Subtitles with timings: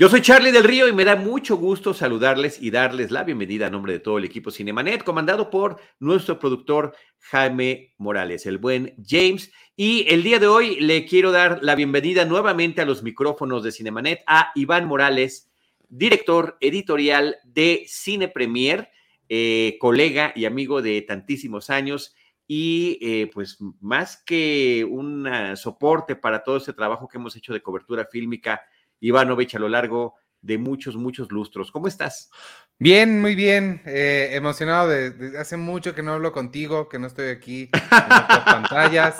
[0.00, 3.66] Yo soy Charlie del Río y me da mucho gusto saludarles y darles la bienvenida
[3.66, 8.94] a nombre de todo el equipo Cinemanet, comandado por nuestro productor Jaime Morales, el buen
[9.04, 9.50] James.
[9.74, 13.72] Y el día de hoy le quiero dar la bienvenida nuevamente a los micrófonos de
[13.72, 15.50] Cinemanet a Iván Morales,
[15.88, 18.90] director editorial de Cine Premier,
[19.28, 22.14] eh, colega y amigo de tantísimos años.
[22.46, 27.62] Y eh, pues más que un soporte para todo este trabajo que hemos hecho de
[27.62, 28.62] cobertura fílmica,
[29.00, 31.70] Ivanovich a lo largo de muchos, muchos lustros.
[31.72, 32.30] ¿Cómo estás?
[32.78, 33.82] Bien, muy bien.
[33.86, 38.44] Eh, emocionado de, hace mucho que no hablo contigo, que no estoy aquí en las
[38.44, 39.16] pantallas.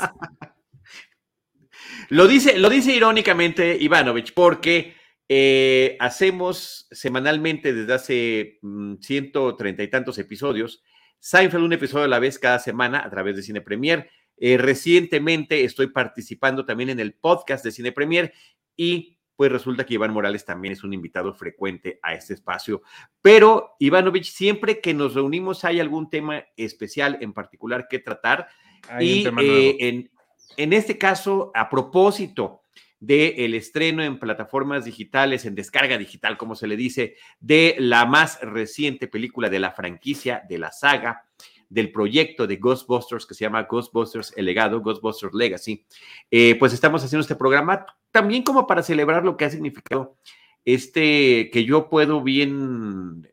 [2.08, 4.94] Lo dice, lo dice irónicamente Ivanovich, porque
[5.28, 10.82] eh, hacemos semanalmente desde hace mm, ciento treinta y tantos episodios,
[11.18, 14.08] Seinfeld un episodio a la vez cada semana a través de Cine Premier.
[14.38, 18.32] Eh, recientemente estoy participando también en el podcast de Cine Premier
[18.76, 22.82] y pues resulta que Iván Morales también es un invitado frecuente a este espacio.
[23.22, 28.48] Pero, Ivanovich, siempre que nos reunimos hay algún tema especial en particular que tratar.
[28.98, 30.10] y eh, en,
[30.56, 32.64] en, este caso, a propósito
[32.98, 38.40] del estreno en plataformas digitales, en descarga digital, como se le dice, de la más
[38.40, 41.28] reciente película de la franquicia, de la saga,
[41.68, 45.84] del proyecto de Ghostbusters que se llama Ghostbusters El Legado, Ghostbusters Legacy,
[46.30, 50.16] eh, pues estamos haciendo este programa también como para celebrar lo que ha significado
[50.64, 53.32] este que yo puedo bien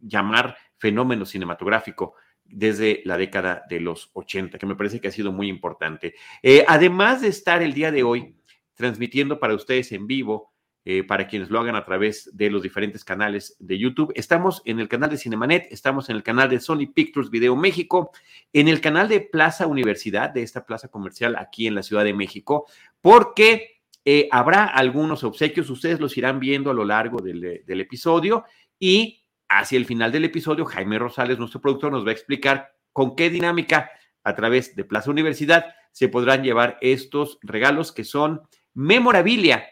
[0.00, 5.32] llamar fenómeno cinematográfico desde la década de los 80, que me parece que ha sido
[5.32, 6.14] muy importante.
[6.42, 8.34] Eh, además de estar el día de hoy
[8.74, 10.47] transmitiendo para ustedes en vivo
[10.90, 14.10] eh, para quienes lo hagan a través de los diferentes canales de YouTube.
[14.16, 18.10] Estamos en el canal de Cinemanet, estamos en el canal de Sony Pictures Video México,
[18.54, 22.14] en el canal de Plaza Universidad, de esta plaza comercial aquí en la Ciudad de
[22.14, 22.64] México,
[23.02, 28.46] porque eh, habrá algunos obsequios, ustedes los irán viendo a lo largo del, del episodio
[28.78, 33.14] y hacia el final del episodio, Jaime Rosales, nuestro productor, nos va a explicar con
[33.14, 33.90] qué dinámica
[34.24, 38.40] a través de Plaza Universidad se podrán llevar estos regalos que son
[38.72, 39.66] memorabilia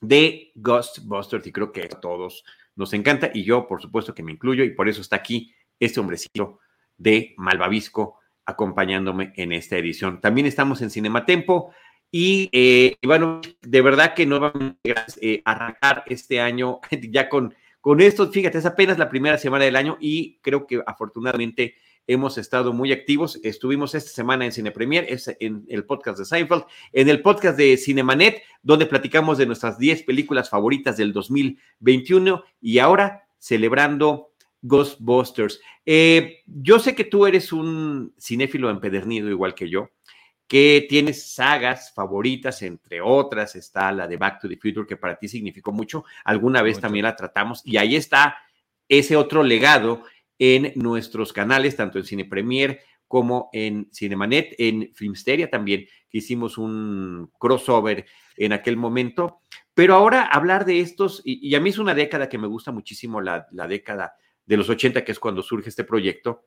[0.00, 2.44] de Ghostbusters y creo que a todos
[2.76, 6.00] nos encanta y yo por supuesto que me incluyo y por eso está aquí este
[6.00, 6.60] hombrecito
[6.96, 10.20] de Malvavisco acompañándome en esta edición.
[10.20, 11.72] También estamos en Cinematempo
[12.10, 16.80] y eh, bueno, de verdad que no vamos a eh, arrancar este año
[17.10, 18.30] ya con, con esto.
[18.30, 21.74] Fíjate, es apenas la primera semana del año y creo que afortunadamente
[22.08, 23.38] hemos estado muy activos.
[23.44, 25.06] Estuvimos esta semana en Cine Premier,
[25.38, 30.02] en el podcast de Seinfeld, en el podcast de Cinemanet, donde platicamos de nuestras 10
[30.02, 34.32] películas favoritas del 2021 y ahora celebrando
[34.62, 35.60] Ghostbusters.
[35.86, 39.90] Eh, yo sé que tú eres un cinéfilo empedernido igual que yo,
[40.48, 45.18] que tienes sagas favoritas, entre otras está la de Back to the Future, que para
[45.18, 46.04] ti significó mucho.
[46.24, 48.38] Alguna vez también la tratamos y ahí está
[48.88, 50.02] ese otro legado
[50.38, 56.58] en nuestros canales, tanto en Cine Premier como en Cinemanet, en Filmsteria también, que hicimos
[56.58, 58.06] un crossover
[58.36, 59.40] en aquel momento.
[59.74, 63.20] Pero ahora hablar de estos, y, a mí es una década que me gusta muchísimo,
[63.20, 66.44] la, la década de los 80, que es cuando surge este proyecto,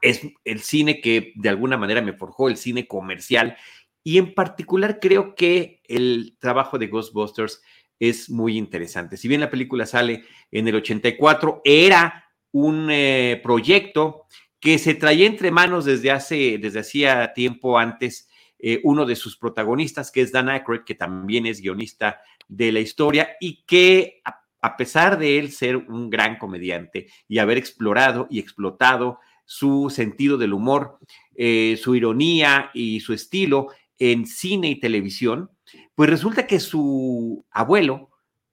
[0.00, 3.56] es el cine que de alguna manera me forjó, el cine comercial,
[4.04, 7.62] y en particular creo que el trabajo de Ghostbusters
[7.98, 9.16] es muy interesante.
[9.16, 14.26] Si bien la película sale en el 84, era un eh, proyecto
[14.60, 18.28] que se traía entre manos desde hace, desde hacía tiempo antes,
[18.58, 22.80] eh, uno de sus protagonistas, que es Dan Aykroyd, que también es guionista de la
[22.80, 28.38] historia y que a, pesar de él ser un gran comediante y haber explorado y
[28.38, 30.98] explotado su sentido del humor,
[31.36, 33.68] eh, su ironía y su estilo
[33.98, 35.50] en cine y televisión,
[35.94, 38.10] pues resulta que su abuelo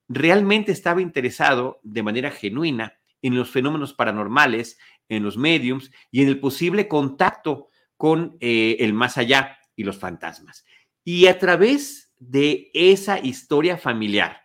[0.08, 4.78] realmente estaba interesado de manera genuina en los fenómenos paranormales,
[5.10, 9.98] en los mediums y en el posible contacto con eh, el más allá y los
[9.98, 10.66] fantasmas.
[11.04, 14.42] Y a través de esa historia familiar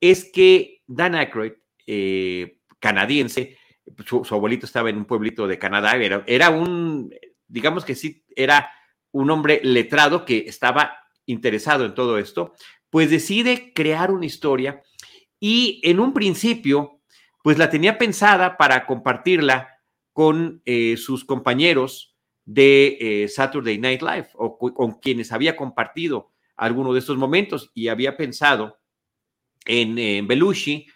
[0.00, 1.52] es que Dan Aykroyd,
[1.86, 3.58] eh, canadiense,
[4.06, 7.12] su, abuelito estaba en un pueblito de Canadá, era, era un,
[7.46, 8.70] digamos que sí, era
[9.10, 12.54] un hombre letrado que estaba interesado en todo esto,
[12.90, 14.82] pues decide crear una historia
[15.40, 16.97] y en un principio
[17.48, 19.80] pues la tenía pensada para compartirla
[20.12, 22.14] con eh, sus compañeros
[22.44, 27.88] de eh, Saturday Night Live o con quienes había compartido alguno de estos momentos y
[27.88, 28.80] había pensado
[29.64, 30.88] en, Belushi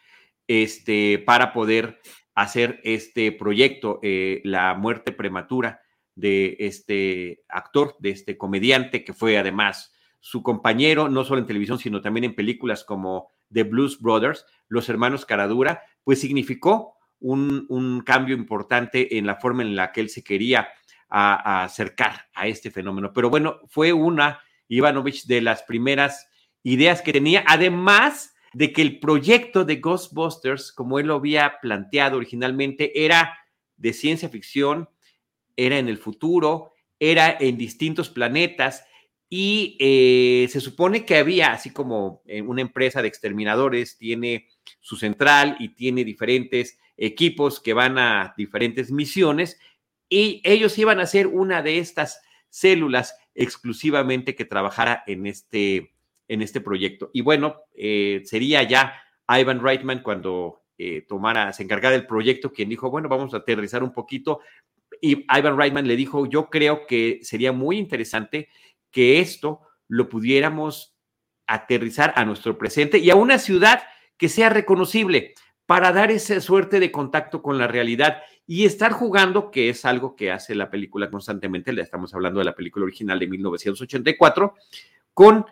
[0.47, 2.03] este, para poder
[2.35, 5.81] hacer este proyecto, eh, La muerte prematura
[6.15, 11.79] de este actor, de este comediante que fue además su compañero, no solo en televisión,
[11.79, 18.35] sino también en películas como The Blues Brothers, Los Hermanos Caradura, pues significó un, cambio
[18.35, 20.69] importante en la forma en la que él se quería
[21.09, 23.13] acercar a este fenómeno.
[23.13, 26.29] Pero bueno, fue una, Ivanovich, de las primeras
[26.63, 32.17] ideas que tenía, además de que el proyecto de Ghostbusters, como él lo había planteado
[32.17, 33.39] originalmente, era
[33.77, 34.89] de ciencia ficción,
[35.57, 38.85] era en el futuro, era en distintos planetas
[39.35, 44.47] y eh, se supone que había, así como una empresa de exterminadores tiene
[44.81, 49.59] su central y tiene diferentes equipos que van a diferentes misiones,
[50.11, 52.21] y ellos iban a ser una de estas
[52.51, 55.95] células exclusivamente que trabajara en este,
[56.29, 57.11] en este proyecto.
[57.15, 62.69] Y bueno, eh, sería ya Ivan Reitman cuando eh, tomara, se encargara del proyecto, quien
[62.69, 64.41] dijo, bueno, vamos a aterrizar un poquito.
[65.01, 68.51] Y Ivan Reitman le dijo, yo creo que sería muy interesante
[68.93, 70.95] que esto lo pudiéramos
[71.47, 73.83] aterrizar a nuestro presente y a una ciudad
[74.17, 75.35] que sea reconocible
[75.67, 80.15] para dar esa suerte de contacto con la realidad y estar jugando, que es algo
[80.17, 84.55] que hace la película constantemente, le estamos hablando de la película original de 1984,
[85.15, 85.47] con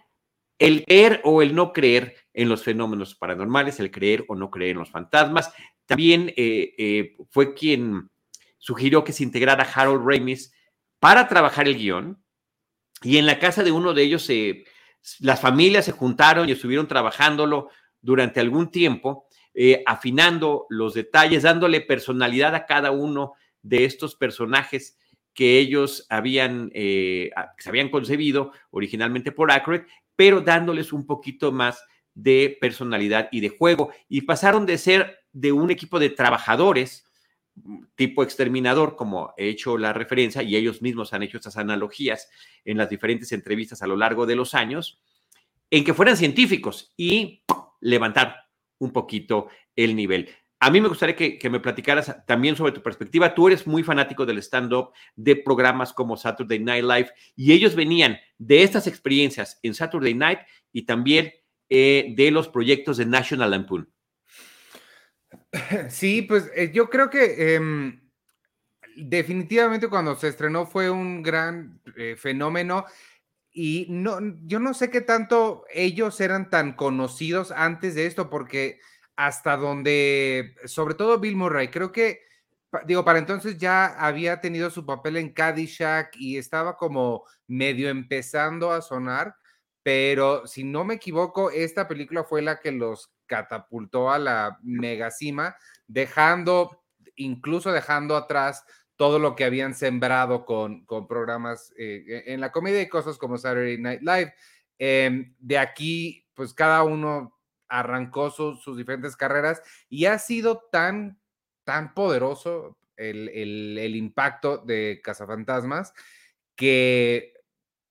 [0.58, 4.72] el creer o el no creer en los fenómenos paranormales, el creer o no creer
[4.72, 5.52] en los fantasmas.
[5.86, 8.10] También eh, eh, fue quien
[8.58, 10.52] sugirió que se integrara Harold Ramis
[10.98, 12.22] para trabajar el guion,
[13.02, 14.28] y en la casa de uno de ellos
[15.20, 17.70] las familias se juntaron y estuvieron trabajándolo
[18.02, 23.32] durante algún tiempo, eh, afinando los detalles, dándole personalidad a cada uno
[23.62, 24.98] de estos personajes
[25.34, 29.82] que ellos habían, eh, se habían concebido originalmente por Ackroyd,
[30.16, 31.82] pero dándoles un poquito más
[32.14, 33.90] de personalidad y de juego.
[34.08, 37.09] Y pasaron de ser de un equipo de trabajadores
[37.94, 42.28] tipo exterminador, como he hecho la referencia, y ellos mismos han hecho estas analogías
[42.64, 45.02] en las diferentes entrevistas a lo largo de los años,
[45.70, 47.42] en que fueran científicos y
[47.80, 48.36] levantar
[48.78, 50.28] un poquito el nivel.
[50.62, 53.34] A mí me gustaría que, me platicaras también sobre tu perspectiva.
[53.34, 58.18] Tú eres muy fanático del stand-up, de programas como Saturday Night Live, y ellos venían
[58.36, 61.32] de estas experiencias en Saturday Night y también
[61.70, 63.90] eh, de los proyectos de National Lampoon.
[65.90, 68.00] Sí, pues eh, yo creo que em,
[68.96, 72.84] definitivamente cuando se estrenó fue un gran eh, fenómeno
[73.52, 78.78] y no, yo no sé qué tanto ellos eran tan conocidos antes de esto, porque
[79.16, 82.20] hasta donde, sobre todo Bill Murray, creo que,
[82.86, 88.70] digo, para entonces ya había tenido su papel en Caddyshack y estaba como medio empezando
[88.70, 89.34] a sonar,
[89.82, 95.12] pero si no me equivoco, esta película fue la que los catapultó a la mega
[95.12, 95.56] cima,
[95.86, 96.82] dejando,
[97.14, 98.64] incluso dejando atrás
[98.96, 103.18] todo lo que habían sembrado con, con programas eh, e, en la comedia y cosas
[103.18, 104.34] como Saturday Night Live.
[104.78, 107.38] Em, de aquí, pues cada uno
[107.68, 111.20] arrancó sus diferentes carreras y ha sido tan,
[111.62, 115.94] tan poderoso el, el, el impacto de Cazafantasmas
[116.56, 117.32] que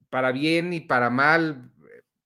[0.09, 1.71] para bien y para mal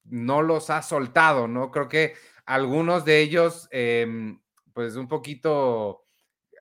[0.03, 1.71] no los ha soltado, ¿no?
[1.71, 4.39] Creo que algunos de ellos, em,
[4.73, 6.03] pues un poquito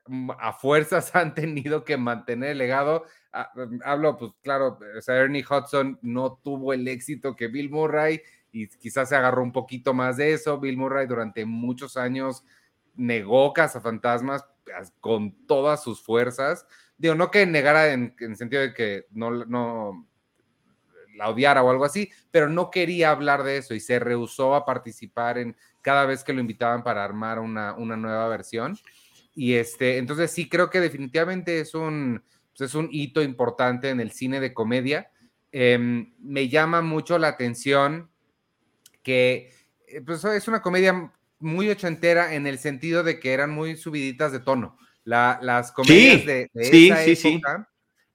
[0.07, 3.05] mm, a fuerzas han tenido que mantener el legado.
[3.31, 8.21] Ah, mm, hablo, pues claro, Ernie Hudson no tuvo el éxito que Bill Murray
[8.51, 10.59] y quizás se agarró un poquito más de eso.
[10.59, 12.45] Bill Murray durante muchos años
[12.95, 14.45] negó Cazafantasmas
[14.99, 16.65] con todas sus fuerzas.
[16.97, 20.07] Digo, no que negara en, en sentido de que no, no
[21.15, 24.65] la odiara o algo así, pero no quería hablar de eso y se rehusó a
[24.65, 28.77] participar en cada vez que lo invitaban para armar una, nueva versión.
[29.35, 32.23] Y este, entonces sí creo que definitivamente es un,
[32.55, 35.11] pues, es un hito importante en el cine de comedia.
[35.51, 38.09] Em, me llama mucho la atención
[39.03, 39.51] que
[39.87, 44.31] eh, pues, es una comedia muy ochentera en el sentido de que eran muy subiditas
[44.31, 44.77] de tono.
[45.03, 47.69] las comedias de, esa época,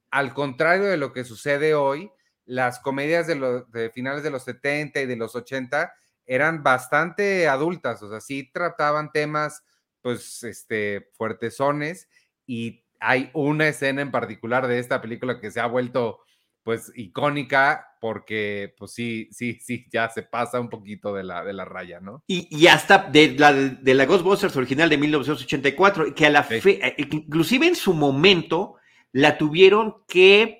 [0.09, 2.09] al contrario de lo que sucede hoy,
[2.49, 5.93] las comedias de, los, de finales de los 70 y de los 80
[6.25, 9.63] eran bastante adultas, o sea, sí trataban temas,
[10.01, 12.09] pues, este, fuertesones
[12.47, 16.21] y hay una escena en particular de esta película que se ha vuelto,
[16.63, 21.53] pues icónica porque pues sí, sí, sí, ya se pasa un poquito de la, de
[21.53, 22.23] la raya, ¿no?
[22.27, 26.95] Y, hasta de la, de la Ghostbusters original de 1984, que a la fe, eh,
[26.97, 28.75] inclusive en su momento
[29.11, 30.58] la tuvieron que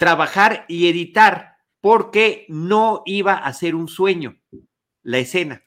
[0.00, 4.40] trabajar y editar porque no iba a ser un sueño
[5.02, 5.62] la escena.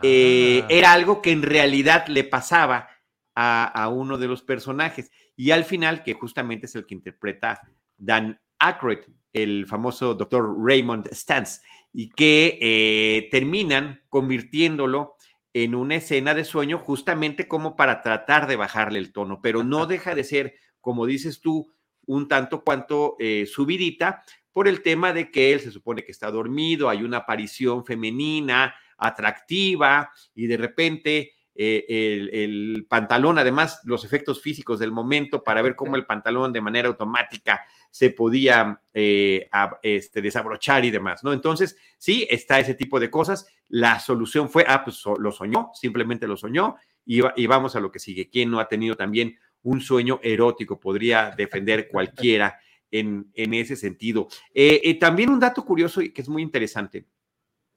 [0.00, 0.66] Eh, ah.
[0.70, 2.88] era algo que en realidad le pasaba
[3.34, 5.10] a, a, uno de los personajes.
[5.36, 7.60] Y al final, que justamente es el que interpreta
[7.96, 9.00] Dan Aykroyd,
[9.32, 11.60] el famoso doctor Raymond Stantz,
[11.92, 15.16] y que eh, terminan convirtiéndolo
[15.52, 19.86] en una escena de sueño justamente como para tratar de bajarle el tono, pero no
[19.86, 21.73] deja de ser, como dices tú,
[22.06, 26.30] un tanto cuanto eh, subidita por el tema de que él se supone que está
[26.30, 34.42] dormido, hay una aparición femenina atractiva y de repente eh, el, pantalón, además los efectos
[34.42, 39.48] físicos del momento para ver cómo el pantalón de manera automática se podía eh,
[39.82, 41.32] este, desabrochar y demás, ¿no?
[41.32, 43.46] Entonces, sí, está ese tipo de cosas.
[43.68, 46.74] La solución fue, ah, pues lo soñó, simplemente lo soñó
[47.06, 48.28] y, y vamos a lo que sigue.
[48.28, 50.78] ¿Quién no ha tenido también un sueño erótico?
[50.78, 52.58] Podría defender cualquiera
[52.90, 54.28] en, en ese sentido.
[54.54, 57.06] Eh, también un dato curioso y que es muy interesante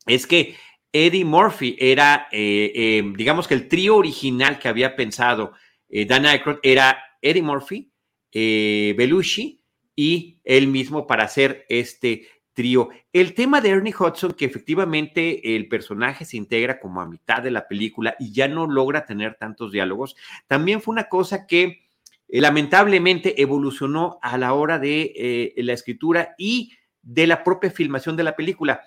[0.06, 0.56] es que
[0.91, 5.53] Eddie Murphy era, eh, eh, digamos que el trío original que había pensado
[5.89, 7.91] eh, Dan Aykroyd era Eddie Murphy,
[8.34, 9.63] Belushi
[9.96, 12.27] y él mismo para hacer este
[12.58, 12.90] trío.
[13.14, 17.52] El tema de Ernie Hudson, que efectivamente el personaje se integra como a mitad de
[17.52, 20.16] la película y ya no logra tener tantos diálogos,
[20.48, 21.84] también fue una cosa que
[22.28, 26.74] lamentablemente evolucionó a la hora de la escritura y
[27.04, 28.82] de la propia filmación de la película,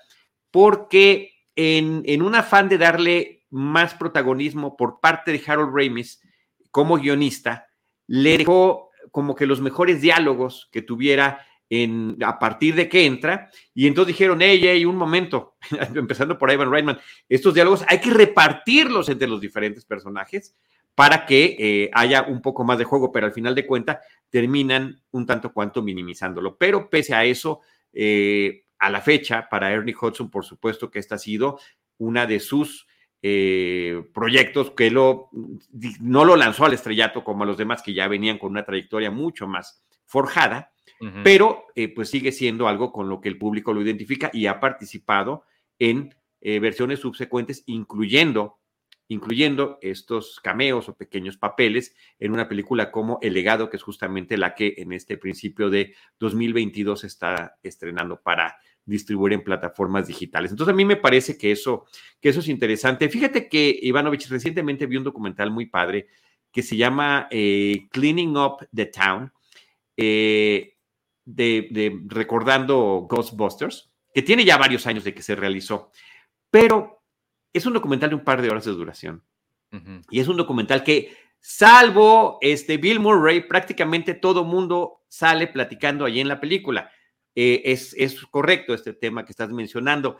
[0.50, 6.20] porque en, un afán de darle más protagonismo por parte de Harold Ramis
[6.72, 7.68] como guionista,
[8.08, 13.48] le dejó como que los mejores diálogos que tuviera en, a partir de que entra,
[13.72, 15.56] y entonces dijeron, hey, hey, un momento,
[15.94, 16.98] empezando por Ivan Reitman,
[17.28, 20.54] estos diálogos hay que repartirlos entre los diferentes personajes
[20.96, 23.98] para que eh, haya un poco más de juego, pero al final de cuentas
[24.28, 26.56] terminan un tanto cuanto minimizándolo.
[26.58, 27.60] Pero pese a eso,
[27.92, 31.58] eh, a la fecha, para Ernie Hudson, por supuesto que esta ha sido
[31.98, 32.86] una de sus
[33.22, 35.30] eh, proyectos que lo,
[36.00, 39.10] no lo lanzó al estrellato como a los demás que ya venían con una trayectoria
[39.10, 40.72] mucho más forjada,
[41.24, 44.60] pero eh, pues sigue siendo algo con lo que el público lo identifica y ha
[44.60, 45.44] participado
[45.78, 48.58] en eh, versiones subsecuentes, incluyendo,
[49.08, 54.36] incluyendo estos cameos o pequeños papeles en una película como El legado, que es justamente
[54.36, 60.50] la que en este principio de 2022 está estrenando para distribuir en plataformas digitales.
[60.50, 61.86] Entonces a mí me parece que eso,
[62.20, 63.08] que eso es interesante.
[63.08, 66.08] Fíjate que Ivanovich recientemente vi un documental muy padre
[66.52, 69.32] que se llama eh, Cleaning Up the Town,
[69.96, 70.69] eh,
[71.34, 75.90] de, recordando Ghostbusters, que tiene ya varios años de que se realizó,
[76.50, 77.02] pero
[77.52, 79.22] es un documental de un par de horas de duración.
[80.10, 86.20] Y es un documental que, salvo este Bill Murray, prácticamente todo mundo sale platicando allí
[86.20, 86.90] en la película.
[87.34, 87.94] Eh, es,
[88.30, 90.18] correcto este tema que estás mencionando.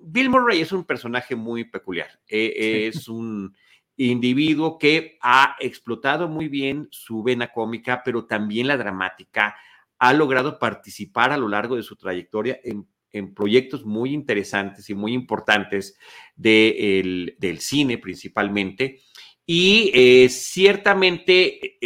[0.00, 2.20] Bill Murray es un personaje muy peculiar.
[2.26, 3.54] Eh, es un
[3.96, 9.54] individuo que ha explotado muy bien su vena cómica, pero también la dramática.
[10.00, 12.86] Ha logrado participar a lo largo de su trayectoria en,
[13.34, 15.96] proyectos muy interesantes y muy importantes
[16.36, 19.00] del cine principalmente.
[19.46, 21.78] Y eh, ciertamente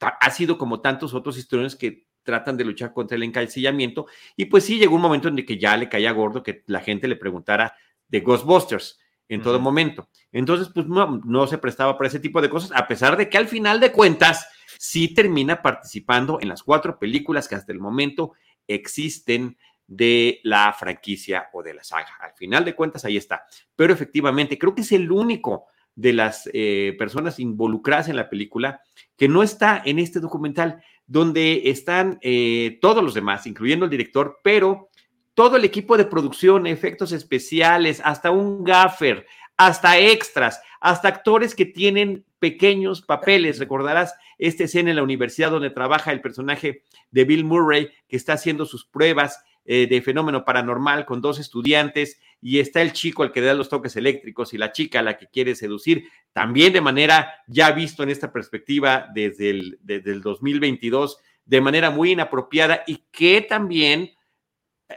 [0.00, 4.06] ha sido como tantos otros historiadores que tratan de luchar contra el encalcillamiento.
[4.36, 6.80] Y pues sí, llegó un momento en el que ya le caía gordo que la
[6.80, 7.74] gente le preguntara
[8.08, 8.98] de Ghostbusters
[9.28, 10.08] en todo momento.
[10.32, 13.38] Entonces, pues no, no se prestaba para ese tipo de cosas, a pesar de que
[13.38, 14.46] al final de cuentas
[14.78, 18.32] sí termina participando en las cuatro películas que hasta el momento
[18.66, 22.16] existen de la franquicia o de la saga.
[22.20, 23.44] Al final de cuentas, ahí está.
[23.74, 28.80] Pero efectivamente, creo que es el único de las eh, personas involucradas en la película
[29.16, 34.38] que no está en este documental donde están eh, todos los demás, incluyendo el director,
[34.44, 34.90] pero
[35.34, 41.66] todo el equipo de producción, efectos especiales, hasta un gaffer, hasta extras, hasta actores que
[41.66, 43.58] tienen pequeños papeles.
[43.58, 48.32] Recordarás esta escena en la universidad donde trabaja el personaje de Bill Murray, que está
[48.32, 53.30] haciendo sus pruebas eh, de fenómeno paranormal con dos estudiantes y está el chico al
[53.30, 56.80] que da los toques eléctricos y la chica a la que quiere seducir, también de
[56.80, 62.82] manera ya visto en esta perspectiva desde el, desde el 2022, de manera muy inapropiada
[62.86, 64.12] y que también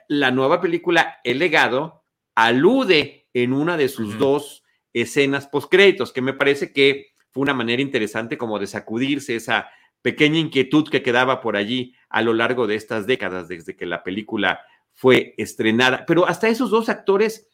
[0.08, 2.06] la nueva película El legado
[2.36, 4.64] alude en una de sus dos
[4.94, 9.70] escenas postcréditos, que me parece que fue una manera interesante como de sacudirse esa
[10.02, 14.04] pequeña inquietud que quedaba por allí a lo largo de estas décadas, desde que la
[14.04, 14.62] película
[14.94, 16.06] fue estrenada.
[16.06, 17.48] Pero hasta esos dos actores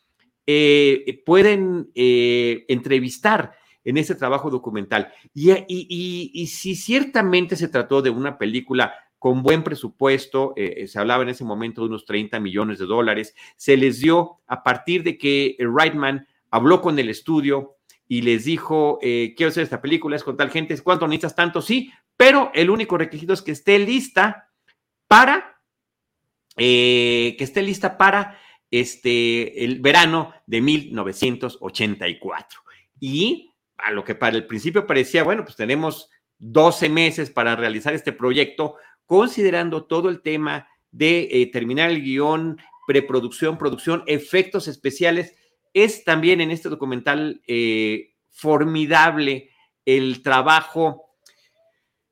[0.45, 5.13] eh, pueden eh, entrevistar en ese trabajo documental.
[5.33, 11.23] Y, y, si ciertamente se trató de una película con buen presupuesto, eh, se hablaba
[11.23, 15.17] en ese momento de unos 30 millones de dólares, se les dio a partir de
[15.17, 17.75] que Reitman habló con el estudio
[18.07, 21.61] y les dijo, quiero hacer esta película, es con tal gente, ¿cuánto necesitas tanto?
[21.61, 24.49] Sí, pero el único requisito es que esté lista
[25.07, 25.61] para,
[26.55, 28.39] que esté lista para
[28.71, 32.61] este, el verano de 1984.
[32.99, 36.09] Y a lo que para el principio parecía, bueno, pues tenemos
[36.39, 38.75] 12 meses para realizar este proyecto,
[39.09, 45.33] considerando todo el tema de eh, terminar el guion, preproducción, producción, efectos especiales.
[45.73, 49.49] Es también en este documental eh, formidable
[49.83, 51.15] el trabajo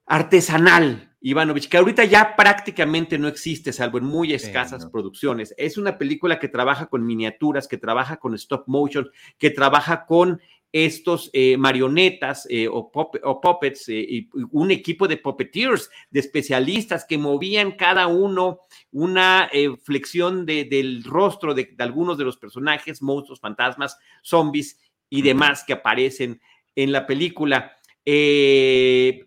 [0.08, 5.54] artesanal Ivanovich, que ahorita ya prácticamente no existe, salvo en muy escasas producciones.
[5.56, 10.42] Es una película que trabaja con miniaturas, que trabaja con stop motion, que trabaja con
[10.72, 17.18] estos eh, marionetas eh, o, puppets eh, y un equipo de puppeteers, de especialistas que
[17.18, 18.60] movían cada uno
[18.92, 19.50] una
[19.84, 25.74] flexión del rostro de, de, algunos de los personajes, monstruos, fantasmas, zombies y demás que
[25.74, 26.42] aparecen
[26.76, 27.74] en la película.
[28.06, 29.24] y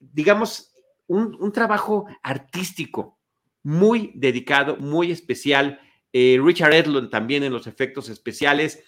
[0.00, 0.72] digamos,
[1.06, 3.18] un, trabajo artístico
[3.62, 5.80] muy dedicado, muy especial.
[6.12, 8.82] Richard Edlund también en los efectos especiales,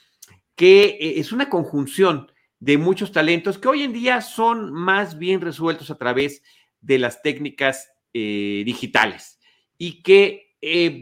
[0.55, 2.31] que eh, es una conjunción
[2.61, 6.43] de muchos talentos que hoy en día son más bien resueltos a través
[6.81, 9.41] de las técnicas eh, digitales
[9.79, 10.49] y que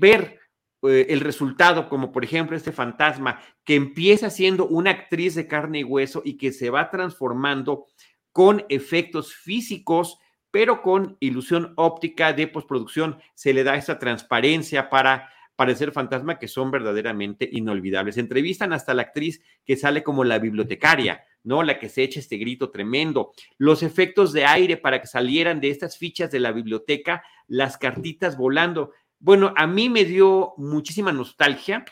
[0.00, 0.38] ver
[0.82, 5.84] el resultado, como por ejemplo este fantasma, que empieza siendo una actriz de carne y
[5.84, 7.84] hueso y que se va transformando
[8.32, 10.18] con efectos físicos
[10.50, 16.48] pero con ilusión óptica de postproducción se le da esa transparencia para parecer fantasma que
[16.48, 18.16] son verdaderamente inolvidables.
[18.16, 21.62] Entrevistan hasta la actriz que sale como la bibliotecaria, ¿no?
[21.62, 23.32] La que se echa este grito tremendo.
[23.58, 28.38] Los efectos de aire para que salieran de estas fichas de la biblioteca, las cartitas
[28.38, 28.94] volando.
[29.18, 31.84] Bueno, a mí me dio muchísima nostalgia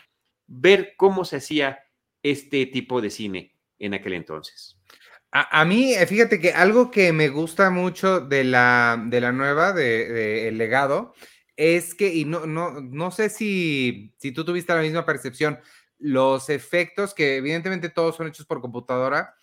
[0.46, 1.81] ver cómo se hacía
[2.22, 4.78] este tipo de cine en aquel entonces.
[5.31, 9.74] A, mí, eh, fíjate que algo que me gusta mucho de la, de la nueva,
[9.74, 11.12] de, El legado,
[11.59, 15.59] es que, y no, no, no sé si, si tú tuviste la misma percepción,
[15.99, 19.35] los efectos, que evidentemente todos son hechos por computadora,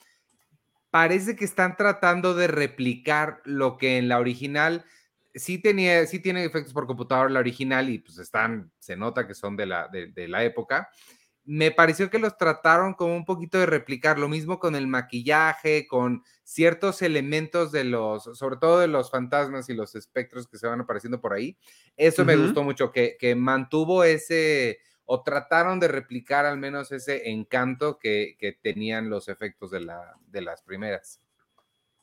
[0.90, 4.86] parece que están tratando de replicar lo que en la original
[5.34, 9.36] sí tenía, sí tiene efectos por computadora la original y pues están, se nota que
[9.36, 10.90] son de la, de la época,
[11.46, 15.86] me pareció que los trataron como un poquito de replicar, lo mismo con el maquillaje,
[15.88, 20.68] con ciertos elementos de los, sobre todo de los fantasmas y los espectros que se
[20.68, 21.56] van apareciendo por ahí.
[21.96, 27.30] Eso me gustó mucho, que, que, mantuvo ese, o trataron de replicar al menos ese
[27.30, 31.22] encanto que, que tenían los efectos de, la, de las primeras.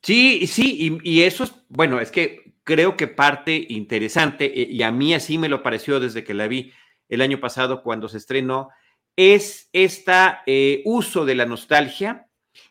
[0.02, 4.82] Sí, sí, y, y, eso es, bueno, es que creo que parte interesante, eh, y
[4.82, 6.72] a mí así me lo pareció desde que la vi
[7.08, 8.70] el año pasado cuando se estrenó,
[9.16, 12.28] es este uso de la nostalgia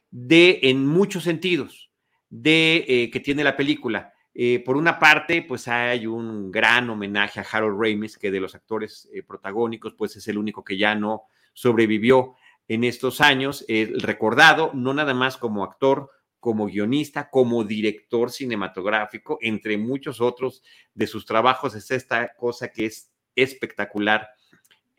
[0.10, 1.92] de, en muchos sentidos,
[2.30, 4.14] de eh, que tiene la película.
[4.34, 8.56] Eh, por una parte, pues hay un gran homenaje a Harold Ramis, que de los
[8.56, 11.24] actores protagónicos, pues es el único que ya no
[11.54, 12.36] sobrevivió
[12.68, 13.66] en estos años,
[13.98, 16.10] recordado no nada más como actor,
[16.42, 22.88] como guionista, como director cinematográfico, entre muchos otros de sus trabajos, es esta cosa que
[22.88, 24.28] es espectacular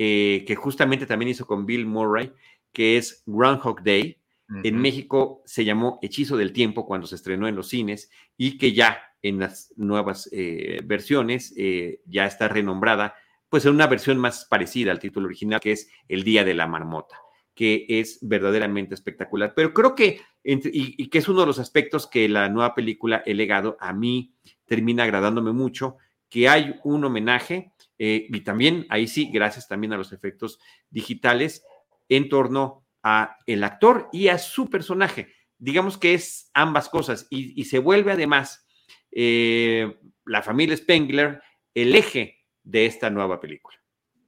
[0.04, 2.32] eh, que justamente también hizo con Bill Murray,
[2.72, 4.18] que es Groundhog Day.
[4.64, 8.72] En México se llamó Hechizo del Tiempo cuando se estrenó en los cines y que
[8.72, 13.14] ya en las nuevas eh, versiones eh, ya está renombrada,
[13.48, 16.66] pues en una versión más parecida al título original, que es El Día de la
[16.66, 17.16] Marmota,
[17.54, 19.54] que es verdaderamente espectacular.
[19.54, 20.60] Pero creo que, y,
[21.00, 24.34] y que es uno de los aspectos que la nueva película El legado a mí
[24.66, 25.96] termina agradándome mucho,
[26.28, 27.71] que hay un homenaje
[28.04, 30.58] eh, y también, ahí sí, gracias también a los efectos
[30.90, 31.64] digitales
[32.08, 35.32] en torno a el actor y a su personaje.
[35.56, 38.66] Digamos que es ambas cosas y, se vuelve además
[39.12, 41.40] eh, la familia Spengler
[41.74, 43.80] el eje de esta nueva película.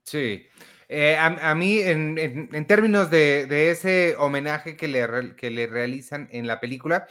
[0.04, 0.46] Sí.
[0.88, 6.60] Eh, a, mí, en, términos de, ese homenaje que le, que le realizan en la
[6.60, 7.08] película,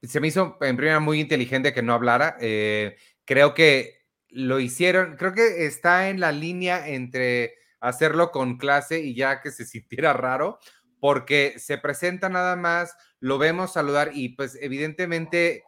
[0.00, 2.38] se me hizo en primera muy inteligente que no hablara.
[2.38, 4.05] creo que
[4.36, 9.50] lo hicieron, creo que está en la línea entre hacerlo con clase y ya que
[9.50, 10.58] se sintiera raro,
[11.00, 15.64] porque se presenta nada más, lo vemos saludar y pues evidentemente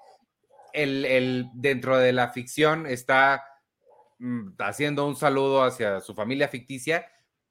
[0.75, 3.43] el, dentro de la ficción está
[4.19, 7.07] mm, haciendo un saludo hacia su familia ficticia,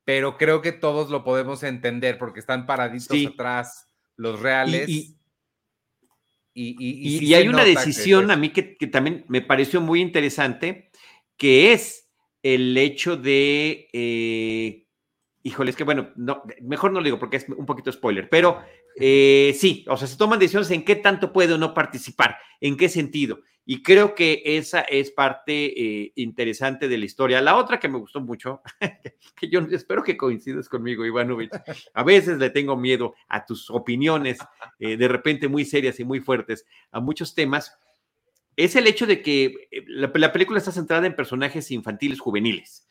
[0.05, 4.87] pero creo que todos lo podemos entender porque están paraditos atrás los reales.
[4.87, 5.17] Y,
[6.59, 10.86] y, hay una decisión a mí que, también me pareció muy interesante,
[11.37, 12.09] que es
[12.43, 14.87] el hecho de, eh,
[15.43, 18.61] híjole, es que bueno, no, mejor no lo digo porque es un poquito spoiler, pero
[18.99, 22.77] eh, sí, o sea, se toman decisiones en qué tanto puede o no participar, en
[22.77, 23.39] qué sentido.
[23.69, 27.41] Y creo que esa es parte eh, interesante de la historia.
[27.41, 28.61] La otra que me gustó mucho,
[29.35, 31.51] que yo espero que coincidas conmigo, Ivanovich,
[31.93, 34.39] a veces le tengo miedo a tus opiniones,
[34.79, 37.77] eh, de repente muy serias y muy fuertes, a muchos temas,
[38.57, 42.85] es el hecho de que la, película está centrada en personajes infantiles juveniles.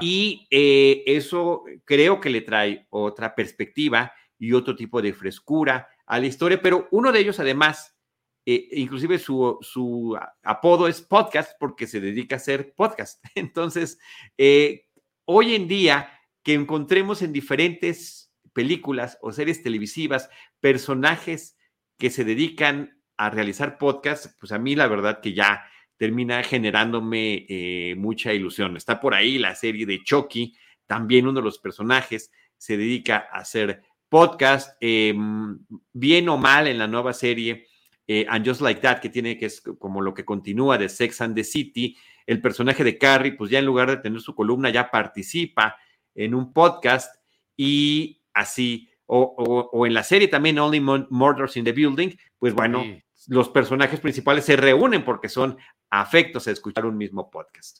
[0.00, 6.26] Y eso creo que le trae otra perspectiva y otro tipo de frescura a la
[6.26, 7.96] historia, pero uno de ellos además,
[8.44, 13.24] eh, inclusive su, su, apodo es podcast porque se dedica a hacer podcast.
[13.36, 14.00] Entonces,
[14.36, 14.88] eh,
[15.26, 21.56] hoy en día que encontremos en diferentes películas o series televisivas personajes
[21.96, 25.64] que se dedican a realizar podcast, pues a mí la verdad que ya
[25.96, 28.76] termina generándome eh, mucha ilusión.
[28.76, 30.56] Está por ahí la serie de Chucky,
[30.86, 35.56] también uno de los personajes se dedica a hacer podcast, em,
[35.92, 37.68] bien o mal en la nueva serie
[38.08, 41.20] eh, And Just Like That, que tiene que es como lo que continúa de Sex
[41.20, 44.70] and the City, el personaje de Carrie, pues ya en lugar de tener su columna,
[44.70, 45.76] ya participa
[46.16, 47.14] en un podcast
[47.56, 52.82] y así, o, en la serie también Only Murders in the Building, pues bueno,
[53.28, 55.58] los personajes principales se reúnen porque son
[55.90, 57.78] afectos a escuchar un mismo podcast.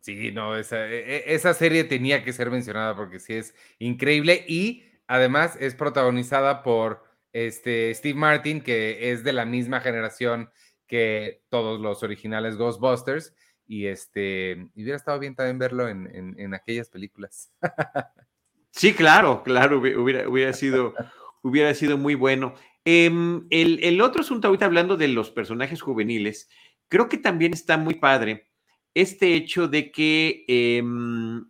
[0.00, 4.44] Sí, no, esa, e, e, esa serie tenía que ser mencionada porque sí es increíble
[4.46, 10.50] y además es protagonizada por este Steve Martin, que es de la misma generación
[10.86, 13.34] que todos los originales Ghostbusters.
[13.66, 17.52] Y este, hubiera estado bien también verlo en, aquellas películas.
[18.76, 20.94] Sí, claro, claro, hubiera, hubiera, sido,
[21.42, 22.54] hubiera sido muy bueno.
[22.84, 26.50] Em, el, otro asunto, ahorita hablando de los personajes juveniles,
[26.88, 28.48] creo que también está muy padre
[28.92, 31.44] este hecho de que em,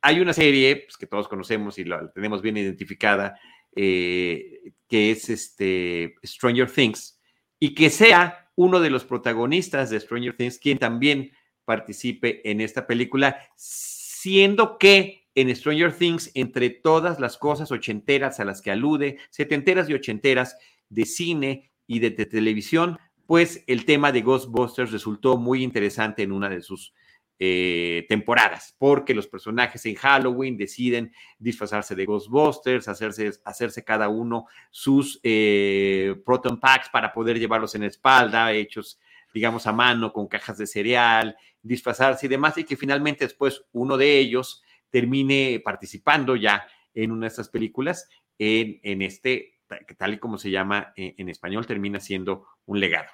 [0.00, 3.38] hay una serie pues, que todos conocemos y la tenemos bien identificada,
[3.74, 7.20] eh, que es este Stranger Things,
[7.58, 11.32] y que sea uno de los protagonistas de Stranger Things quien también
[11.64, 18.44] participe en esta película, siendo que en Stranger Things, entre todas las cosas ochenteras a
[18.44, 20.56] las que alude, setenteras y ochenteras
[20.88, 26.48] de cine y de televisión, pues el tema de Ghostbusters resultó muy interesante en una
[26.48, 26.92] de sus
[27.38, 34.46] eh, temporadas, porque los personajes en Halloween deciden disfrazarse de Ghostbusters, hacerse, hacerse cada uno
[34.70, 39.00] sus eh, proton packs para poder llevarlos en la espalda, hechos,
[39.34, 43.96] digamos, a mano con cajas de cereal, disfrazarse y demás, y que finalmente después uno
[43.96, 44.61] de ellos
[44.92, 49.58] termine participando ya en una de estas películas, en, en este,
[49.98, 53.08] tal y como se llama en, en español, termina siendo un legado.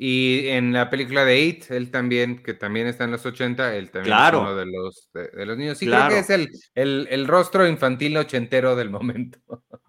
[0.00, 3.90] Y en la película de It, él también, que también está en los 80, él
[3.90, 5.78] también es uno de los, de, los niños.
[5.78, 9.40] Sí, creo que es el, el, el, rostro infantil ochentero del momento.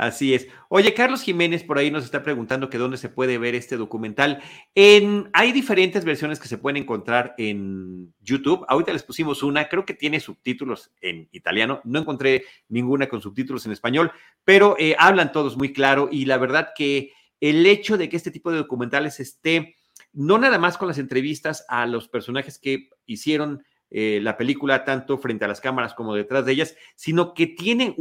[0.00, 0.48] Así es.
[0.70, 4.42] Oye, Carlos Jiménez por ahí nos está preguntando que dónde se puede ver este documental.
[4.74, 8.64] En, hay diferentes versiones que se pueden encontrar en YouTube.
[8.66, 11.82] Ahorita les pusimos una, creo que tiene subtítulos en italiano.
[11.84, 14.10] No encontré ninguna con subtítulos en español,
[14.42, 18.30] pero eh, hablan todos muy claro y la verdad que el hecho de que este
[18.30, 19.76] tipo de documentales esté
[20.14, 25.18] no nada más con las entrevistas a los personajes que hicieron eh, la película, tanto
[25.18, 27.94] frente a las cámaras como detrás de ellas, sino que tienen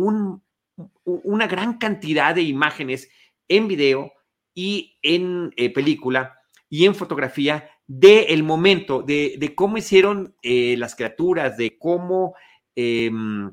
[1.04, 3.10] una gran cantidad de imágenes
[3.48, 4.13] en video
[4.54, 6.39] y en eh, película
[6.70, 12.36] y en fotografía del momento, de, cómo hicieron eh, las criaturas, de cómo
[12.76, 13.52] em,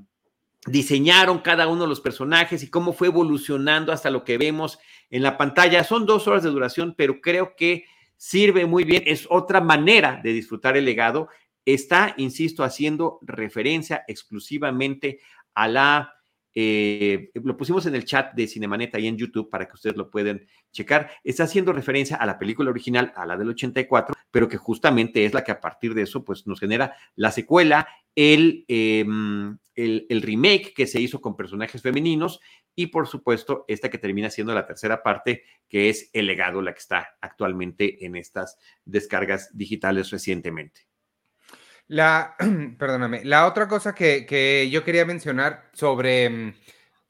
[0.66, 5.22] diseñaron cada uno de los personajes y cómo fue evolucionando hasta lo que vemos en
[5.22, 5.84] la pantalla.
[5.84, 7.86] Son dos horas de duración, pero creo que
[8.16, 9.02] sirve muy bien.
[9.06, 11.28] Es otra manera de disfrutar el legado.
[11.64, 15.20] Está, insisto, haciendo referencia exclusivamente
[15.54, 16.15] a la
[16.58, 20.10] eh, lo pusimos en el chat de Cinemaneta y en YouTube para que ustedes lo
[20.10, 21.10] puedan checar.
[21.22, 25.34] Está haciendo referencia a la película original, a la del 84, pero que justamente es
[25.34, 30.22] la que a partir de eso pues, nos genera la secuela, el, em, el, el
[30.22, 32.40] remake que se hizo con personajes femeninos
[32.74, 36.72] y por supuesto esta que termina siendo la tercera parte, que es el legado, la
[36.72, 40.86] que está actualmente en estas descargas digitales recientemente.
[41.88, 42.34] La,
[42.78, 46.54] perdóname, la otra cosa que, yo quería mencionar sobre mm,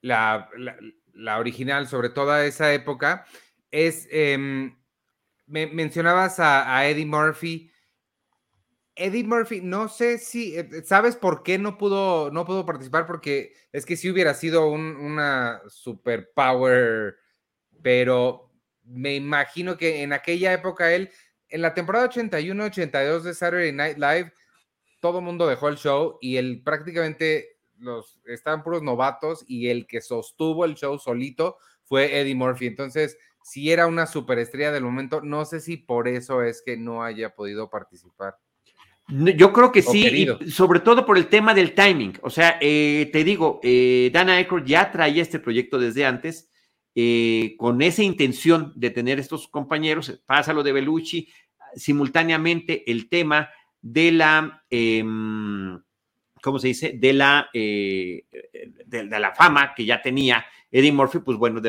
[0.03, 0.51] la,
[1.39, 3.27] original, sobre toda esa época,
[3.71, 4.77] es em,
[5.47, 7.71] me mencionabas a, Eddie Murphy.
[8.95, 13.07] Eddie Murphy, no sé si, eh, ¿sabes por qué no pudo, no pudo participar?
[13.07, 17.17] Porque es que si hubiera sido un, una superpower,
[17.83, 18.51] pero
[18.85, 21.11] me imagino que en aquella época él,
[21.49, 24.33] en la temporada 81-82 de Saturday Night Live,
[25.07, 29.87] todo el mundo dejó el show y él prácticamente los estaban puros novatos y el
[29.87, 32.67] que sostuvo el show solito fue Eddie Murphy.
[32.67, 37.05] Entonces, si era una superestrella del momento, no sé si por eso es que no
[37.05, 38.35] haya podido participar.
[39.09, 42.19] Yo creo que sí, sobre todo por el tema del timing.
[42.23, 46.51] O sea, eh, te digo, eh, Dana Aykroyd ya traía este proyecto desde antes,
[46.97, 50.21] eh, con esa intención de tener estos compañeros.
[50.27, 51.29] Pasa lo de Belucci,
[51.77, 53.49] simultáneamente el tema
[53.89, 55.81] de la, em,
[56.43, 56.93] ¿cómo se dice?
[56.99, 58.25] De la, de,
[58.87, 61.61] la fama que ya tenía Eddie Murphy, pues bueno,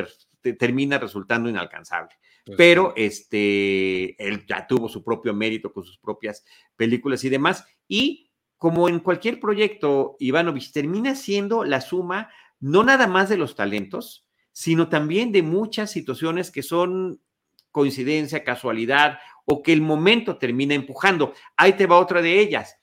[0.58, 2.16] termina resultando inalcanzable.
[2.46, 6.44] Pues Pero este, él ya tuvo su propio mérito con sus propias
[6.76, 7.66] películas y demás.
[7.88, 13.56] Y como en cualquier proyecto, Ivanovich termina siendo la suma no nada más de los
[13.56, 17.22] talentos, sino también de muchas situaciones que son
[17.70, 21.34] coincidencia, casualidad o que el momento termina empujando.
[21.56, 22.78] Ahí te va otra de ellas.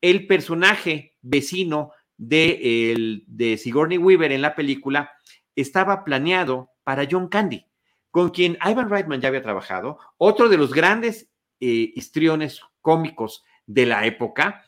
[0.00, 5.12] El personaje vecino de, el, de Sigourney Weaver en la película
[5.54, 7.64] estaba planeado para John Candy,
[8.10, 13.86] con quien Ivan Reitman ya había trabajado, otro de los grandes eh, histriones cómicos de
[13.86, 14.64] la época.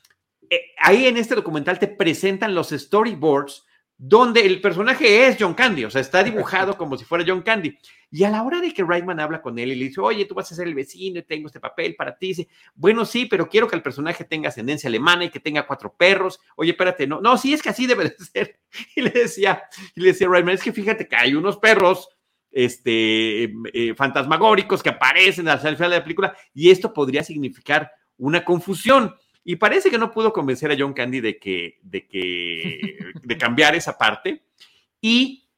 [0.49, 3.67] Eh, ahí en este documental te presentan los storyboards
[4.03, 7.77] donde el personaje es John Candy, o sea, está dibujado como si fuera John Candy.
[8.11, 10.35] Y a la hora de que Reitman habla con él y le dice, oye, tú
[10.35, 13.47] vas a ser el vecino y tengo este papel para ti, dice, bueno, sí, pero
[13.47, 16.41] quiero que el personaje tenga ascendencia alemana y que tenga cuatro perros.
[16.57, 18.59] Oye, espérate, no, no, sí, es que así debe de ser.
[18.97, 22.09] Y le decía, y le decía Reitman, es que fíjate que hay unos perros
[22.51, 28.47] este, eh, fantasmagóricos que aparecen al final de la película y esto podría significar una
[28.47, 29.15] confusión.
[29.51, 32.79] Y parece que no pudo convencer a John Candy de que, de que,
[33.21, 34.45] de cambiar esa parte.
[35.01, 35.49] Y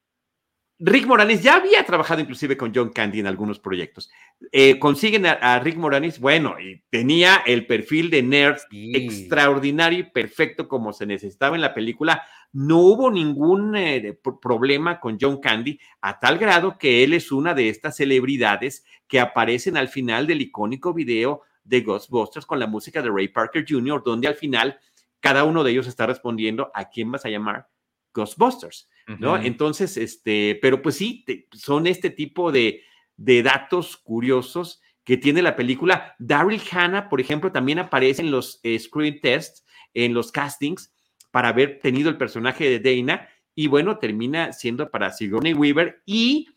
[0.78, 4.10] Rick Moranis ya había trabajado inclusive con John Candy en algunos proyectos.
[4.50, 10.68] Eh, consiguen a, Rick Moranis, bueno, y tenía el perfil de nerd extraordinario y perfecto
[10.68, 12.22] como se necesitaba en la película.
[12.50, 17.52] No hubo ningún eh, problema con John Candy, a tal grado que él es una
[17.52, 23.02] de estas celebridades que aparecen al final del icónico video de Ghostbusters con la música
[23.02, 24.78] de Ray Parker Jr., donde al final
[25.20, 27.68] cada uno de ellos está respondiendo a quién vas a llamar
[28.12, 29.36] Ghostbusters, ¿no?
[29.36, 32.82] Entonces, este, pero pues sí, son este tipo de,
[33.16, 36.14] de datos curiosos que tiene la película.
[36.18, 40.92] Daryl Hannah, por ejemplo, también aparece en los eh, screen tests, en los castings,
[41.30, 46.48] para haber tenido el personaje de Dana, y bueno, termina siendo para Sigourney Weaver y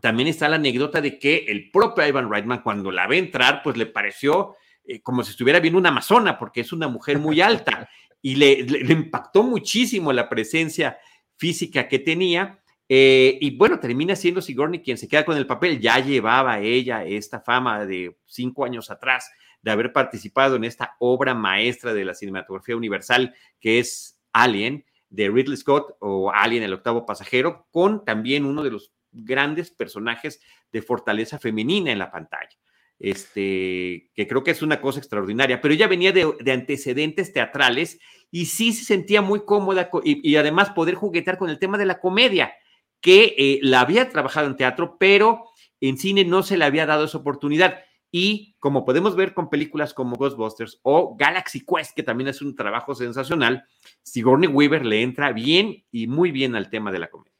[0.00, 3.76] también está la anécdota de que el propio Ivan Reitman, cuando la ve entrar, pues
[3.76, 7.88] le pareció eh, como si estuviera viendo una amazona, porque es una mujer muy alta
[8.22, 8.60] y le,
[8.92, 10.98] impactó muchísimo la presencia
[11.36, 12.58] física que tenía.
[12.88, 15.80] Eh, y bueno, termina siendo Sigourney quien se queda con el papel.
[15.80, 19.30] Ya llevaba ella esta fama de cinco años atrás
[19.62, 25.28] de haber participado en esta obra maestra de la cinematografía universal que es Alien de
[25.28, 30.40] Ridley Scott o Alien el octavo pasajero, con también uno de los grandes personajes
[30.72, 32.56] de fortaleza femenina en la pantalla.
[32.98, 37.98] Este, que creo que es una cosa extraordinaria, pero ella venía de, antecedentes teatrales
[38.30, 41.98] y sí se sentía muy cómoda y, además poder juguetear con el tema de la
[41.98, 42.52] comedia,
[43.00, 45.46] que eh, la había trabajado en teatro, pero
[45.80, 47.80] en cine no se le había dado esa oportunidad.
[48.12, 52.54] Y como podemos ver con películas como Ghostbusters o Galaxy Quest, que también es un
[52.54, 53.64] trabajo sensacional,
[54.02, 57.39] Sigourney Weaver le entra bien y muy bien al tema de la comedia.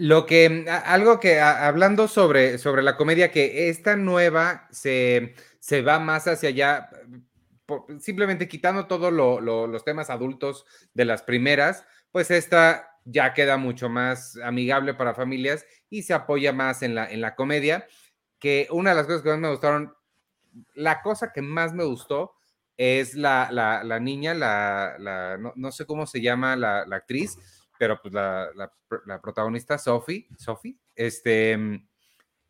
[0.00, 5.98] Lo que, algo que, hablando sobre, sobre la comedia, que esta nueva se, se va
[5.98, 6.88] más hacia allá,
[7.98, 14.38] simplemente quitando todos los temas adultos de las primeras, pues esta ya queda mucho más
[14.42, 17.86] amigable para familias y se apoya más en la, en la comedia,
[18.38, 19.94] que una de las cosas que más me gustaron,
[20.76, 22.32] la cosa que más me gustó
[22.78, 27.36] es la, la, niña, la, no, sé cómo se llama la, actriz,
[27.80, 28.50] pero pues la,
[29.06, 31.58] la, protagonista, Sophie, Sophie, este,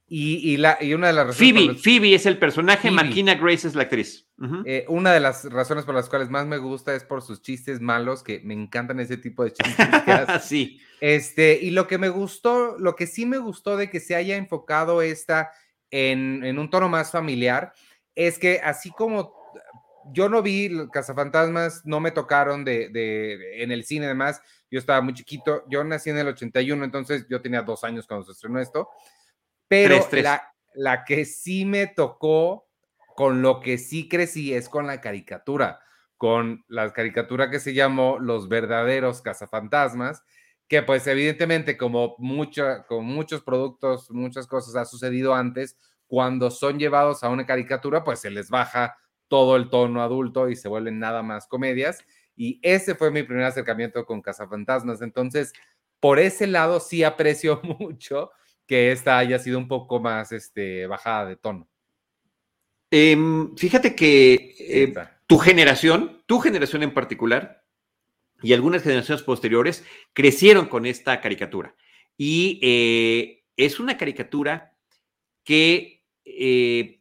[0.08, 1.54] y, y, la, y una de las razones...
[1.54, 4.26] Phoebe, Phoebe es el personaje, Marquina Grace es la actriz.
[4.64, 7.80] Eh, una de las razones por las cuales más me gusta es por sus chistes
[7.80, 9.86] malos, que me encantan ese tipo de chistes
[10.42, 10.80] sí.
[11.00, 14.36] Este, y lo que me gustó, lo que sí me gustó de que se haya
[14.36, 15.52] enfocado esta
[15.92, 17.72] en, en un tono más familiar,
[18.16, 19.39] es que así como
[20.12, 25.00] yo no vi Cazafantasmas, no me tocaron de, de, en el cine además, yo estaba
[25.00, 28.60] muy chiquito, yo nací en el 81, entonces yo tenía dos años cuando se estrenó
[28.60, 28.88] esto,
[29.68, 29.96] pero
[30.74, 32.68] La que sí me tocó,
[33.16, 35.80] con lo que sí crecí, es con la caricatura,
[36.16, 40.22] con la caricatura que se llamó Los verdaderos cazafantasmas,
[40.68, 46.78] que pues evidentemente como, mucho, como muchos productos, muchas cosas ha sucedido antes, cuando son
[46.78, 48.96] llevados a una caricatura, pues se les baja
[49.30, 52.04] todo el tono adulto y se vuelven nada más comedias.
[52.36, 55.00] Y ese fue mi primer acercamiento con Cazafantasmas.
[55.00, 55.52] Entonces,
[56.00, 58.30] por ese lado sí aprecio mucho
[58.66, 61.68] que esta haya sido un poco más este, bajada de tono.
[62.90, 64.94] Em, fíjate que eh,
[65.26, 67.64] tu generación, tu generación en particular,
[68.42, 71.74] y algunas generaciones posteriores crecieron con esta caricatura.
[72.16, 74.74] Y eh, es una caricatura
[75.44, 76.99] que eh,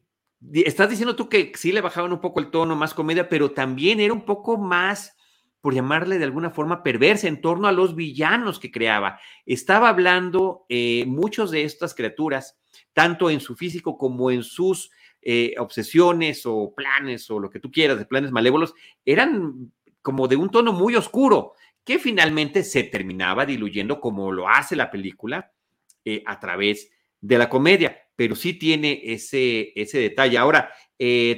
[0.54, 4.00] estás diciendo tú que sí le bajaban un poco el tono, más comedia, pero también
[4.00, 5.16] era un poco más
[5.62, 9.20] por llamarle de alguna forma perversa en torno a los villanos que creaba.
[9.46, 12.58] Estaba hablando eh, muchos de estas criaturas,
[12.94, 17.72] tanto en su físico como en sus eh, obsesiones o planes o lo que tú
[17.72, 18.74] quieras, de planes malévolos,
[19.04, 24.76] eran como de un tono muy oscuro, que finalmente se terminaba diluyendo como lo hace
[24.76, 25.52] la película
[26.06, 30.38] eh, a través de la comedia, pero sí tiene ese, ese detalle.
[30.38, 30.74] Ahora,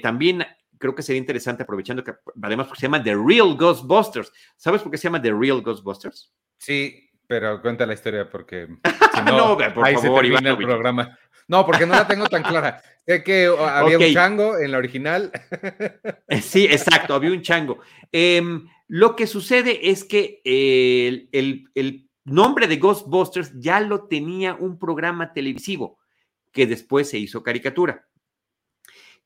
[0.02, 0.44] también
[0.80, 4.34] creo que sería interesante aprovechando que además porque se llama The Real Ghostbusters.
[4.58, 6.34] ¿Sabes por qué se llama The Real Ghostbusters?
[6.58, 8.68] Sí, pero cuenta la historia porque
[9.14, 11.16] si no, no por ahí favor, se termina el programa.
[11.48, 12.82] No, porque no la tengo tan clara.
[13.06, 15.32] Sé que había un chango en la original.
[16.30, 17.78] Eh, sí, exacto, había un chango.
[18.12, 21.30] Em, lo que sucede es que el,
[21.76, 26.01] el nombre de Ghostbusters ya lo tenía un programa televisivo
[26.52, 28.08] que después se hizo caricatura.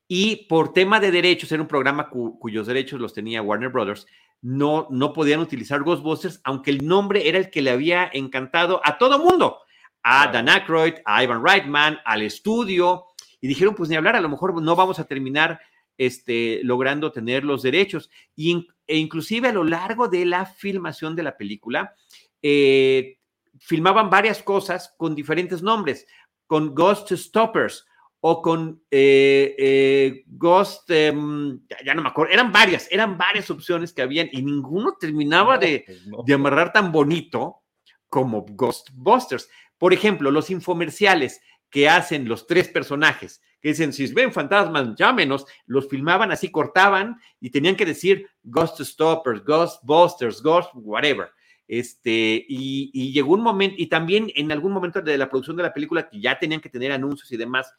[0.08, 4.06] Y por tema de derechos, era un programa cuyos derechos los tenía Warner Brothers,
[4.40, 8.98] no, no podían utilizar Ghostbusters, aunque el nombre era el que le había encantado a
[8.98, 9.58] todo mundo,
[10.02, 13.06] a Dan Aykroyd, a Ivan Reitman, al estudio,
[13.40, 15.60] y dijeron, pues ni hablar, a lo mejor no vamos a terminar
[15.98, 18.10] este, logrando tener los derechos.
[18.36, 21.94] Y, e inclusive a lo largo de la filmación de la película,
[22.42, 23.18] eh,
[23.58, 26.06] filmaban varias cosas con diferentes nombres,
[26.46, 27.86] con Ghost Stoppers,
[28.28, 33.92] o con eh, eh, Ghost, em, ya, no me acuerdo, eran varias, eran varias opciones
[33.92, 37.62] que habían y ninguno terminaba de, pues de, amarrar tan bonito
[38.08, 39.48] como Ghostbusters.
[39.78, 45.46] Por ejemplo, los infomerciales que hacen los tres personajes, que dicen, si ven fantasmas, llámenos,
[45.66, 51.30] los filmaban así, cortaban y tenían que decir Ghost Stoppers, Ghostbusters, Ghost, whatever.
[51.68, 55.74] Este, y, llegó un momento, y también en algún momento de la producción de la
[55.74, 57.74] película, que ya tenían que tener anuncios y demás,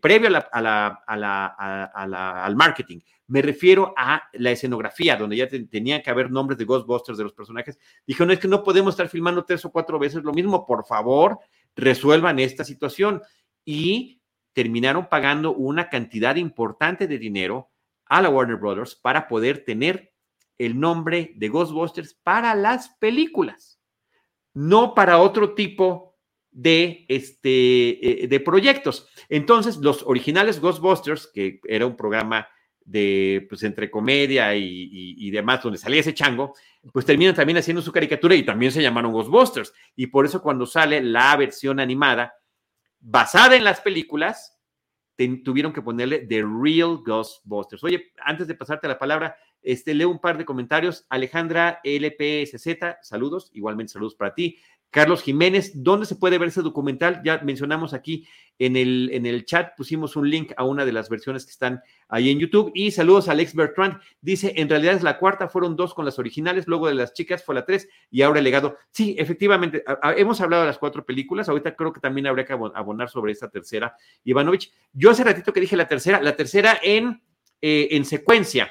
[0.00, 3.00] previo al marketing.
[3.28, 7.32] Me refiero a la escenografía, donde ya tenían que haber nombres de Ghostbusters de los
[7.32, 7.78] personajes.
[8.06, 11.38] Dijeron, es que no podemos estar filmando tres o cuatro veces lo mismo, por favor,
[11.74, 13.22] resuelvan esta situación.
[13.64, 17.70] Y terminaron pagando una cantidad importante de dinero
[18.06, 20.12] a la Warner Brothers para poder tener
[20.58, 23.80] el nombre de Ghostbusters para las películas,
[24.54, 26.16] no para otro tipo
[26.50, 29.08] de, este, eh, de proyectos.
[29.28, 32.48] Entonces, los originales Ghostbusters, que era un programa
[32.86, 36.54] de, pues, entre comedia y, demás, donde salía ese chango,
[36.92, 39.72] pues terminan también haciendo su caricatura y también se llamaron Ghostbusters.
[39.96, 42.34] Y por eso cuando sale la versión animada,
[43.00, 44.56] basada en las películas,
[45.44, 47.82] tuvieron que ponerle The Real Ghostbusters.
[47.84, 51.06] Oye, antes de pasarte la palabra, este, leo un par de comentarios.
[51.08, 54.58] Alejandra LPSZ, saludos, igualmente saludos para ti.
[54.90, 57.20] Carlos Jiménez, ¿dónde se puede ver ese documental?
[57.22, 58.26] Ya mencionamos aquí
[58.58, 61.82] en el, en el chat, pusimos un link a una de las versiones que están
[62.08, 62.70] ahí en YouTube.
[62.74, 64.00] Y saludos a Alex Bertrand.
[64.22, 67.44] Dice, en realidad es la cuarta, fueron dos con las originales, luego de las chicas
[67.44, 68.78] fue la tres y ahora el legado.
[68.90, 69.84] Sí, efectivamente,
[70.16, 73.50] hemos hablado de las cuatro películas, ahorita creo que también habría que abonar sobre esta
[73.50, 73.94] tercera.
[74.24, 77.22] Ivanovich, yo hace ratito que dije la tercera, la tercera en,
[77.60, 78.70] eh, en secuencia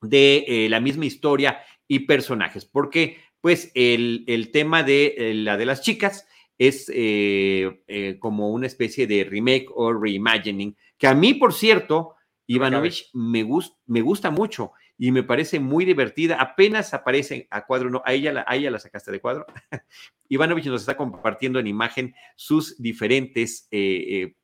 [0.00, 5.66] de eh, la misma historia y personajes, porque pues el, tema de eh, la de
[5.66, 6.26] las chicas
[6.58, 12.14] es eh, como una especie de remake o reimagining, que a mí, por cierto,
[12.46, 13.46] Ivanovich me,
[13.86, 16.36] me gusta mucho y me parece muy divertida.
[16.36, 19.46] Apenas aparece a cuadro, no, a ella la, a ella la sacaste de cuadro.
[20.28, 24.34] Ivanovich nos está compartiendo en imagen sus diferentes eh,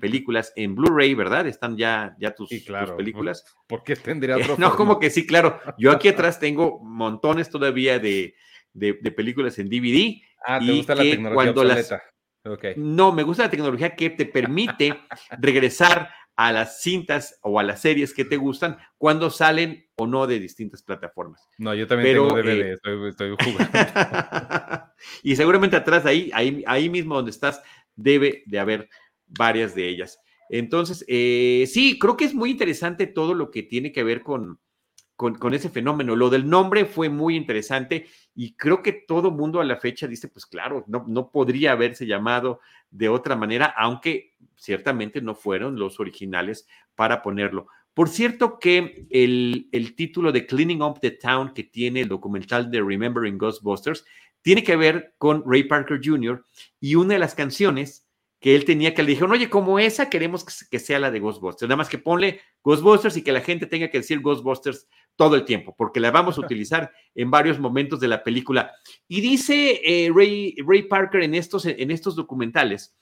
[0.00, 1.46] películas en Blu-ray, ¿verdad?
[1.46, 2.48] Están ya, ya tus,
[2.96, 3.44] películas.
[3.66, 4.56] ¿Por qué tendría otro?
[4.58, 5.60] no, como que sí, claro.
[5.78, 8.34] Yo aquí atrás tengo montones todavía de,
[9.16, 10.22] películas en DVD.
[10.46, 11.64] Ah, ¿te gusta la tecnología cuando
[12.76, 15.00] No, me gusta la tecnología que te permite
[15.38, 20.24] regresar a las cintas o a las series que te gustan cuando salen o no
[20.28, 21.48] de distintas plataformas.
[21.58, 22.76] No, yo también tengo DVD, eh,
[23.08, 23.72] estoy, jugando.
[25.24, 27.60] y seguramente atrás, ahí, ahí, ahí mismo donde estás,
[27.96, 28.88] debe de haber
[29.28, 30.20] varias de ellas.
[30.50, 34.58] Entonces, eh, sí, creo que es muy interesante todo lo que tiene que ver con,
[35.18, 36.14] con, ese fenómeno.
[36.14, 38.06] Lo del nombre fue muy interesante
[38.36, 42.06] y creo que todo mundo a la fecha dice, pues claro, no, no podría haberse
[42.06, 42.60] llamado
[42.90, 47.66] de otra manera, aunque ciertamente no fueron los originales para ponerlo.
[47.94, 52.70] Por cierto que el, el, título de Cleaning Up the Town que tiene el documental
[52.70, 54.04] de Remembering Ghostbusters
[54.40, 56.44] tiene que ver con Ray Parker Jr.
[56.78, 58.07] y una de las canciones
[58.40, 61.68] que él tenía que le dijeron, oye, como esa queremos que sea la de Ghostbusters,
[61.68, 64.86] nada más que ponle Ghostbusters y que la gente tenga que decir Ghostbusters
[65.16, 68.72] todo el tiempo, porque la vamos a utilizar en varios momentos de la película.
[69.08, 72.96] Y dice eh, Ray, Ray, Parker en estos, en estos documentales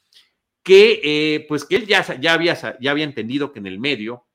[0.62, 4.26] que, eh, pues que él ya, ya, había, ya había entendido que en el medio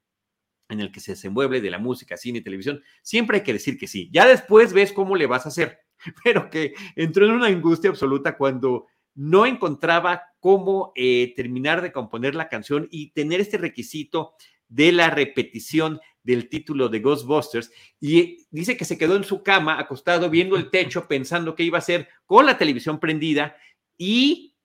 [0.70, 3.78] en el que se desenvuelve de la música, cine y televisión, siempre hay que decir
[3.78, 4.10] que sí.
[4.14, 5.80] Ya después ves cómo le vas a hacer,
[6.24, 12.36] pero que entró en una angustia absoluta cuando no encontraba cómo eh, terminar de componer
[12.36, 14.34] la canción y tener este requisito
[14.68, 17.72] de la repetición del título de Ghostbusters.
[18.00, 21.78] Y dice que se quedó en su cama acostado viendo el techo pensando qué iba
[21.78, 23.56] a hacer con la televisión prendida
[23.98, 24.56] y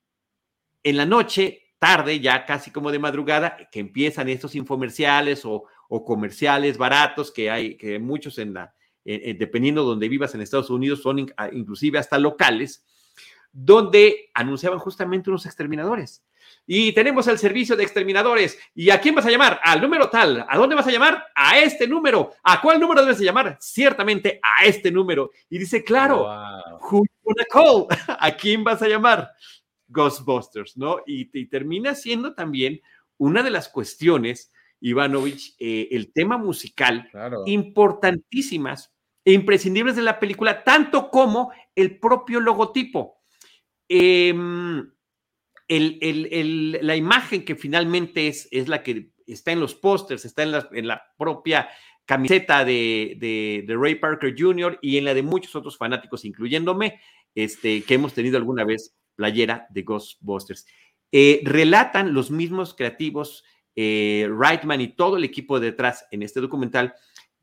[0.82, 6.04] en la noche, tarde, ya casi como de madrugada, que empiezan estos infomerciales o, o
[6.04, 8.72] comerciales baratos que hay, que muchos en la,
[9.04, 12.84] dependiendo donde vivas en Estados Unidos, son inclusive hasta locales,
[13.58, 16.22] donde anunciaban justamente unos exterminadores.
[16.66, 18.58] Y tenemos el servicio de exterminadores.
[18.74, 19.58] ¿Y a quién vas a llamar?
[19.64, 20.44] Al número tal.
[20.46, 21.24] ¿A dónde vas a llamar?
[21.34, 22.32] A este número.
[22.42, 23.56] ¿A cuál número debes llamar?
[23.58, 25.30] Ciertamente a este número.
[25.48, 26.26] Y dice, claro,
[26.82, 27.02] wow.
[27.50, 27.86] call?
[28.20, 29.30] ¿A quién vas a llamar?
[29.88, 30.98] Ghostbusters, ¿no?
[31.06, 32.80] Y, termina siendo también
[33.16, 37.08] una de las cuestiones, Ivanovich, eh, el tema musical
[37.46, 38.92] importantísimas
[39.24, 43.15] e imprescindibles de la película, tanto como el propio logotipo.
[43.88, 44.90] Em,
[45.68, 51.02] la imagen que finalmente es, es, la que está en los pósters, está en la,
[51.18, 51.68] propia
[52.04, 54.78] camiseta de, Ray Parker Jr.
[54.80, 57.00] y en la de muchos otros fanáticos, incluyéndome,
[57.34, 60.66] este, que hemos tenido alguna vez playera de Ghostbusters.
[61.10, 66.94] Eh, relatan los mismos creativos, eh, Reitman y todo el equipo detrás en este documental,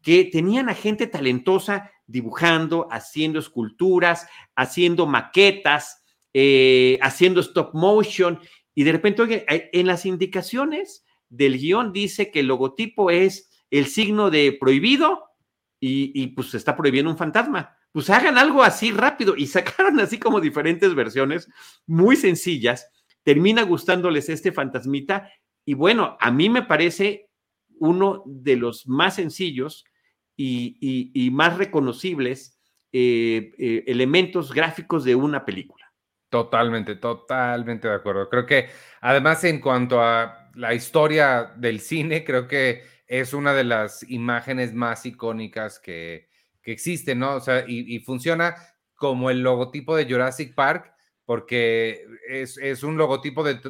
[0.01, 6.02] que tenían a gente talentosa dibujando, haciendo esculturas, haciendo maquetas,
[6.33, 8.39] eh, haciendo stop motion
[8.75, 13.51] y de repente, oye, eh, en las indicaciones del guion dice que el logotipo es
[13.69, 15.23] el signo de prohibido
[15.79, 17.75] y, pues se está prohibiendo un fantasma.
[17.91, 21.49] Pues hagan algo así rápido y sacaron así como diferentes versiones
[21.85, 22.89] muy sencillas.
[23.23, 25.29] Termina gustándoles este fantasmita
[25.65, 27.29] y bueno, a mí me parece
[27.79, 29.83] uno de los más sencillos
[30.37, 32.59] y, más reconocibles
[32.91, 35.82] eh, elementos gráficos de una película.
[36.33, 38.27] Totalmente, totalmente de acuerdo.
[38.27, 38.67] Creo que
[39.01, 44.73] además en cuanto a la historia del cine, creo que es una de las imágenes
[44.73, 46.29] más icónicas que,
[46.63, 47.35] que existen, ¿no?
[47.35, 48.55] O sea, y, funciona
[48.95, 50.91] como el logotipo de Jurassic Park,
[51.23, 53.61] porque es, es un logotipo de,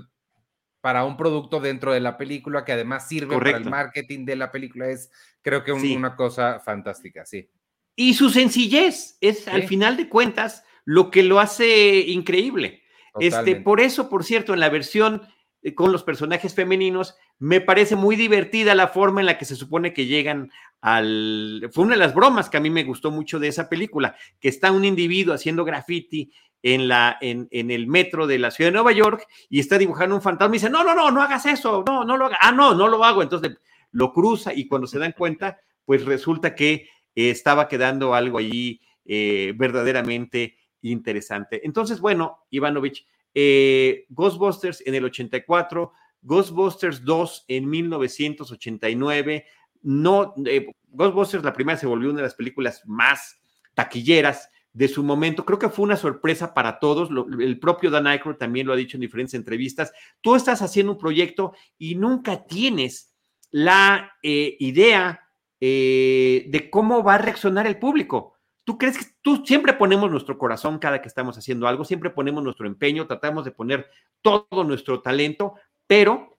[0.80, 4.54] para un producto dentro de la película que además sirve para el marketing de la
[4.54, 4.88] película.
[4.88, 5.12] Es,
[5.42, 7.50] creo que una cosa fantástica, sí.
[7.98, 12.84] Y su sencillez es, al final de cuentas, lo que lo hace increíble.
[13.20, 15.22] Este, por eso, por cierto, en la versión
[15.62, 19.56] eh, con los personajes femeninos, me parece muy divertida la forma en la que se
[19.56, 21.70] supone que llegan al...
[21.72, 24.50] Fue una de las bromas que a mí me gustó mucho de esa película, que
[24.50, 26.32] está un individuo haciendo graffiti
[26.64, 30.16] en, la, en, en el metro de la ciudad de Nueva York y está dibujando
[30.16, 32.52] un fantasma y dice, no, no, no, no hagas eso, no, no lo hagas, ah,
[32.52, 33.22] no, no lo hago.
[33.22, 33.58] Entonces
[33.92, 39.54] lo cruza y cuando se dan cuenta, pues resulta que estaba quedando algo allí eh,
[39.56, 40.58] verdaderamente
[40.92, 41.62] interesante.
[41.66, 49.46] Entonces, bueno, Ivanovich, eh, Ghostbusters en el 84, Ghostbusters 2 en 1989,
[49.82, 53.42] no, eh, Ghostbusters la primera se volvió una de las películas más
[53.74, 55.46] taquilleras de su momento.
[55.46, 57.10] Creo que fue una sorpresa para todos.
[57.40, 59.92] el propio Dan Aykroyd también lo ha dicho en diferentes entrevistas.
[60.22, 63.14] Tú estás haciendo un proyecto y nunca tienes
[63.52, 65.20] la eh, idea
[65.60, 68.33] de cómo va a reaccionar el público.
[68.64, 72.44] ¿Tú crees que tú siempre ponemos nuestro corazón cada que estamos haciendo algo, siempre ponemos
[72.44, 73.88] nuestro empeño, tratamos de poner
[74.22, 75.56] todo nuestro talento,
[75.86, 76.38] pero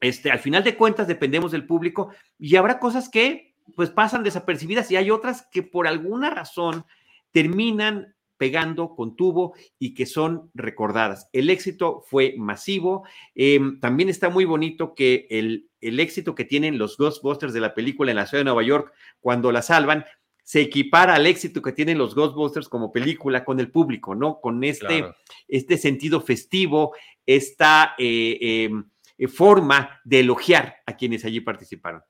[0.00, 4.90] este, al final de cuentas dependemos del público y habrá cosas que pues pasan desapercibidas
[4.90, 6.84] y hay otras que por alguna razón
[7.30, 11.28] terminan pegando con tubo y que son recordadas.
[11.32, 13.06] El éxito fue masivo.
[13.36, 17.72] Em, también está muy bonito que el, el éxito que tienen los Ghostbusters de la
[17.72, 20.04] película en la ciudad de Nueva York cuando la salvan,
[20.42, 24.40] se equipara al éxito que tienen los Ghostbusters como película con el público, ¿no?
[24.40, 25.04] Con este,
[25.48, 26.94] este sentido festivo,
[27.26, 28.84] esta, eh, em,
[29.18, 32.02] eh, forma de elogiar a quienes allí participaron.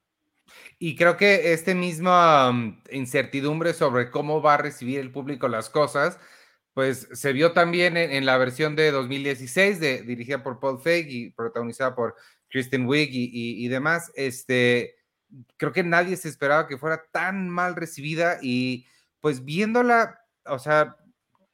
[0.78, 6.18] Y creo que este misma incertidumbre sobre cómo va a recibir el público las cosas,
[6.74, 11.30] pues se vio también en, la versión de 2016, de, dirigida por Paul Feig y
[11.30, 12.16] protagonizada por
[12.48, 14.10] Kristen Wiig y, demás.
[14.14, 14.96] Este,
[15.56, 18.86] creo que nadie se esperaba que fuera tan mal recibida y
[19.20, 20.96] pues viéndola, o sea,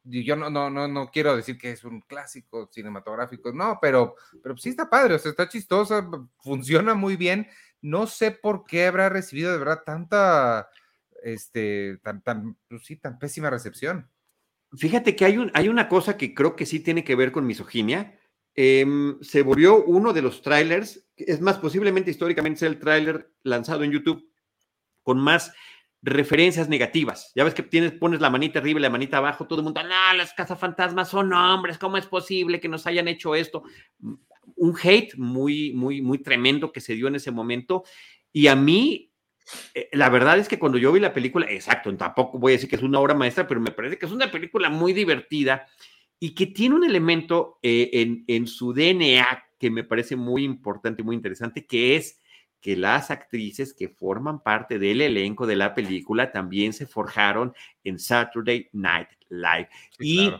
[0.04, 4.56] yo no, no, no, no quiero decir que es un clásico cinematográfico, no, pero, pero
[4.56, 6.08] sí está padre, o sea, está chistosa,
[6.40, 7.46] funciona muy bien.
[7.80, 10.68] No sé por qué habrá recibido de verdad tanta,
[11.22, 14.10] este, tan, tan, pues sí, tan pésima recepción.
[14.76, 17.46] Fíjate que hay, un, hay una cosa que creo que sí tiene que ver con
[17.46, 18.17] misoginia.
[18.54, 23.84] Em, se volvió uno de los trailers, es más, posiblemente históricamente sea el tráiler lanzado
[23.84, 24.28] en YouTube
[25.02, 25.52] con más
[26.02, 27.32] referencias negativas.
[27.34, 29.82] Ya ves que tienes, pones la manita arriba y la manita abajo, todo el mundo,
[29.82, 33.62] no, las cazafantasmas son hombres, ¿cómo es posible que nos hayan hecho esto?
[34.56, 37.84] Un hate muy, muy, muy tremendo que se dio en ese momento.
[38.32, 39.08] Y a mí
[39.74, 42.68] eh, la verdad es que cuando yo vi la película, exacto, tampoco voy a decir
[42.68, 45.66] que es una obra maestra, pero me parece que es una película muy divertida
[46.20, 51.02] y que tiene un elemento eh, en, en, su DNA que me parece muy importante,
[51.02, 52.20] muy interesante, que es
[52.60, 57.52] que las actrices que forman parte del elenco de la película también se forjaron
[57.84, 59.68] en Saturday Night Live.
[60.00, 60.32] y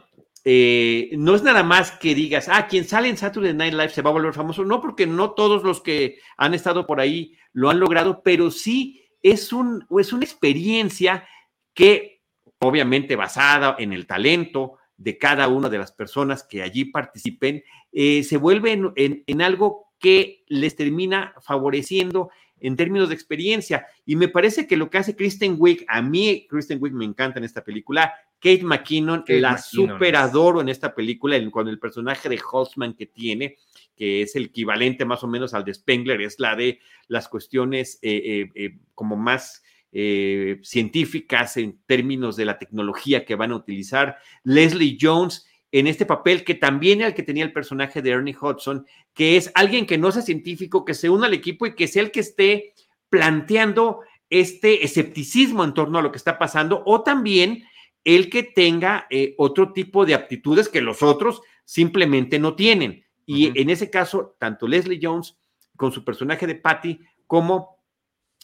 [0.45, 4.03] eh, no es nada más que digas, ah, quien sale en Saturday Night Live se
[4.03, 4.65] va a volver famoso.
[4.65, 9.05] No, porque no todos los que han estado por ahí lo han logrado, pero sí
[9.23, 11.29] es, un, es una experiencia
[11.75, 12.23] que,
[12.61, 18.23] obviamente basada en el talento de cada una de las personas que allí participen, eh,
[18.25, 22.31] se vuelve en, en algo que les termina favoreciendo
[22.61, 23.87] en términos de experiencia.
[24.05, 27.39] Y me parece que lo que hace Kristen Wiig, a mí Kristen Wiig me encanta
[27.39, 32.41] en esta película, Kate McKinnon, la super adoro en esta película, con el personaje de
[32.41, 33.57] Holtzman que tiene,
[33.97, 36.79] que es el equivalente más o menos al de Spengler, es la de
[37.09, 43.53] las cuestiones eh, eh, eh, como más científicas en términos de la tecnología que van
[43.53, 44.19] a utilizar.
[44.45, 48.87] Leslie Jones en este papel que también el que tenía el personaje de Ernie Hudson,
[49.13, 52.03] que es alguien que no sea científico, que se una al equipo y que sea
[52.03, 52.75] el que esté
[53.11, 57.65] planteando este escepticismo en torno a lo que está pasando, o también
[58.05, 63.05] el que tenga eh, otro tipo de aptitudes que los otros simplemente no tienen.
[63.27, 65.37] Y en ese caso, tanto Leslie Jones
[65.77, 67.78] con su personaje de Patty como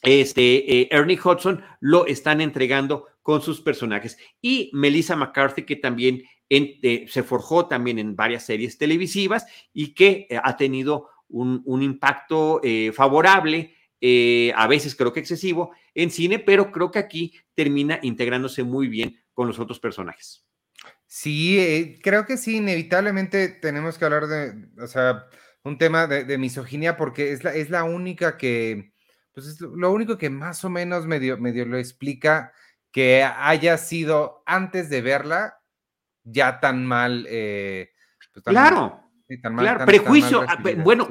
[0.05, 4.19] este, eh, Ernie Hudson lo están entregando con sus personajes.
[4.41, 10.29] Y Melissa McCarthy, que también eh, se forjó también en varias series televisivas y que
[10.43, 12.61] ha tenido un, impacto
[12.93, 13.75] favorable
[14.55, 19.19] a veces creo que excesivo en cine, pero creo que aquí termina integrándose muy bien
[19.33, 20.45] con los otros personajes.
[21.17, 25.27] Sí, eh, creo que sí, inevitablemente tenemos que hablar de, o sea,
[25.63, 28.94] un tema de, misoginia porque es la, es la única que,
[29.35, 32.53] pues es lo único que más o menos medio, medio lo explica
[32.93, 35.59] que haya sido antes de verla
[36.23, 37.27] ya tan mal.
[37.29, 37.91] Eh,
[38.33, 39.11] pues claro,
[39.43, 40.47] claro, prejuicio,
[40.85, 41.09] bueno,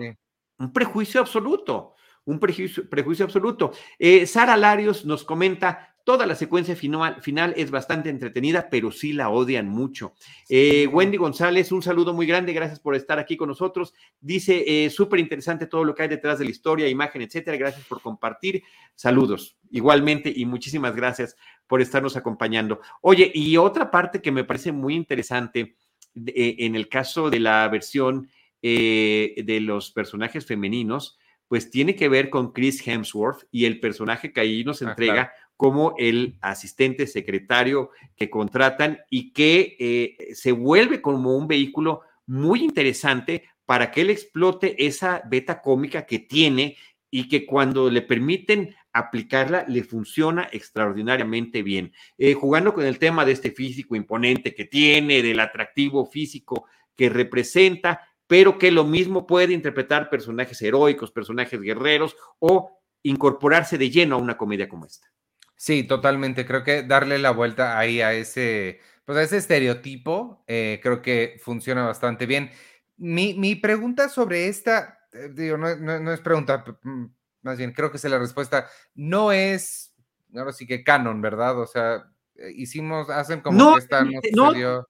[0.57, 3.73] un prejuicio absoluto, un prejuicio, prejuicio absoluto.
[3.99, 9.13] Eh, Sara Larios nos comenta, Toda la secuencia final, final, es bastante entretenida, pero sí
[9.13, 10.15] la odian mucho.
[10.49, 13.93] Eh, Wendy González, un saludo muy grande, gracias por estar aquí con nosotros.
[14.19, 17.55] Dice, eh, súper interesante todo lo que hay detrás de la historia, imagen, etcétera.
[17.55, 18.63] Gracias por compartir.
[18.95, 21.37] Saludos, igualmente, y muchísimas gracias
[21.67, 22.81] por estarnos acompañando.
[22.99, 25.77] Oye, y otra parte que me parece muy interesante
[26.25, 28.29] eh, en el caso de la versión
[28.61, 31.17] de los personajes femeninos,
[31.53, 35.31] pues tiene que ver con Chris Hemsworth y el personaje que ahí nos ah, entrega
[35.63, 42.65] como el asistente secretario que contratan y que eh, se vuelve como un vehículo muy
[42.65, 46.75] interesante para que él explote esa beta cómica que tiene
[47.09, 51.93] y que cuando le permiten aplicarla le funciona extraordinariamente bien.
[52.17, 57.07] Eh, jugando con el tema de este físico imponente que tiene, del atractivo físico que
[57.07, 64.15] representa, pero que lo mismo puede interpretar personajes heroicos, personajes guerreros o incorporarse de lleno
[64.15, 65.12] a una comedia como esta.
[65.55, 66.45] Sí, totalmente.
[66.45, 71.39] Creo que darle la vuelta ahí a ese, pues a ese estereotipo, eh, creo que
[71.41, 72.51] funciona bastante bien.
[72.97, 77.05] Mi, pregunta sobre esta, eh, digo, no, es pregunta, mm,
[77.41, 79.93] más bien creo que es la respuesta, no es,
[80.35, 81.59] ahora sí que canon, ¿verdad?
[81.59, 84.87] O sea, eh, hicimos, hacen como que esta no, no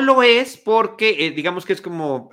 [0.00, 2.30] lo es porque, digamos que es como,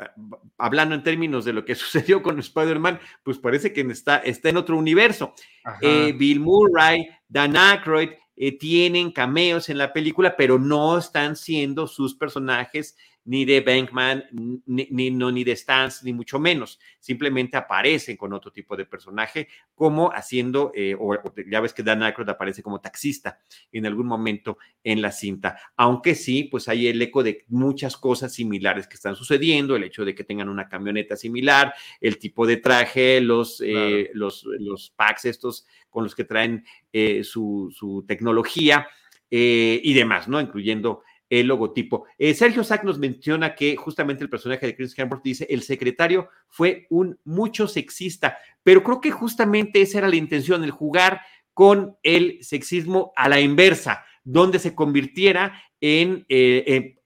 [0.57, 4.57] hablando en términos de lo que sucedió con Spider-Man, pues parece que está, está en
[4.57, 5.33] otro universo.
[5.81, 12.15] Bill Murray, Dan Aykroyd, eh, tienen cameos en la película, pero no están siendo sus
[12.15, 12.95] personajes
[13.29, 14.23] ni de Bankman,
[14.65, 16.79] ni, ni, no, ni de Stans, ni mucho menos.
[16.99, 21.15] Simplemente aparecen con otro tipo de personaje, como haciendo, eh, o,
[21.47, 23.39] ya ves que Dan Aykroyd aparece como taxista
[23.71, 25.59] en algún momento en la cinta.
[25.77, 30.03] Aunque sí, pues hay el eco de muchas cosas similares que están sucediendo, el hecho
[30.03, 35.25] de que tengan una camioneta similar, el tipo de traje, los, eh, los, los packs
[35.25, 38.87] estos con los que traen eh, su, su, tecnología
[39.31, 40.41] y demás, ¿no?
[40.41, 42.05] Incluyendo el logotipo.
[42.17, 46.29] Eh, Sergio Sack nos menciona que justamente el personaje de Chris Hemsworth dice, el secretario
[46.47, 51.21] fue un mucho sexista, pero creo que justamente esa era la intención, el jugar
[51.53, 56.97] con el sexismo a la inversa, donde se convirtiera en, eh,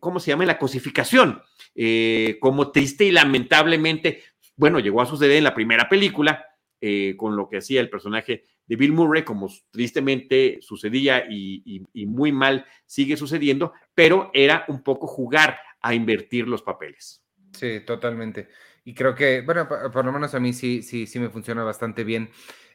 [0.00, 1.40] ¿cómo se llama?, en la cosificación,
[1.74, 4.22] eh, como triste y lamentablemente,
[4.56, 6.44] bueno, llegó a suceder en la primera película,
[6.80, 12.32] eh, con lo que hacía el personaje de Bill Murray, como tristemente sucedía y, muy
[12.32, 17.22] mal sigue sucediendo, pero era un poco jugar a invertir los papeles.
[17.52, 18.48] Sí, totalmente.
[18.84, 22.04] Y creo que, bueno, por, lo menos a mí sí, sí, sí me funciona bastante
[22.04, 22.30] bien.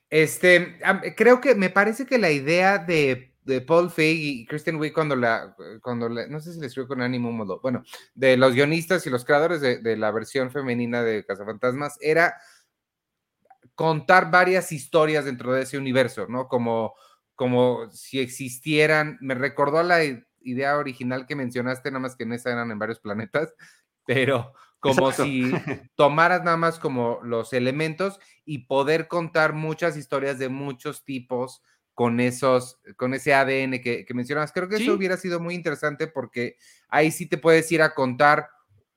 [0.09, 0.79] Este,
[1.15, 5.15] creo que me parece que la idea de, de Paul Feig y Kristen Wiig cuando
[5.15, 7.83] la, cuando no sé si le escribió con ánimo modo, bueno,
[8.15, 12.35] de los guionistas y los creadores de, de la versión femenina de Cazafantasmas era
[13.79, 16.49] contar varias historias dentro de ese universo, ¿no?
[16.49, 16.95] Como,
[17.33, 20.03] como si existieran, me recordó a la
[20.41, 23.55] idea original que mencionaste, nada más que en esa eran en varios planetas,
[24.05, 24.51] pero
[24.81, 25.49] como si
[25.95, 31.63] tomaras nada más como los elementos y poder contar muchas historias de muchos tipos
[31.93, 34.51] con esos, con ese ADN que, que mencionabas.
[34.51, 36.57] Creo que eso hubiera sido muy interesante porque
[36.89, 38.49] ahí sí te puedes ir a contar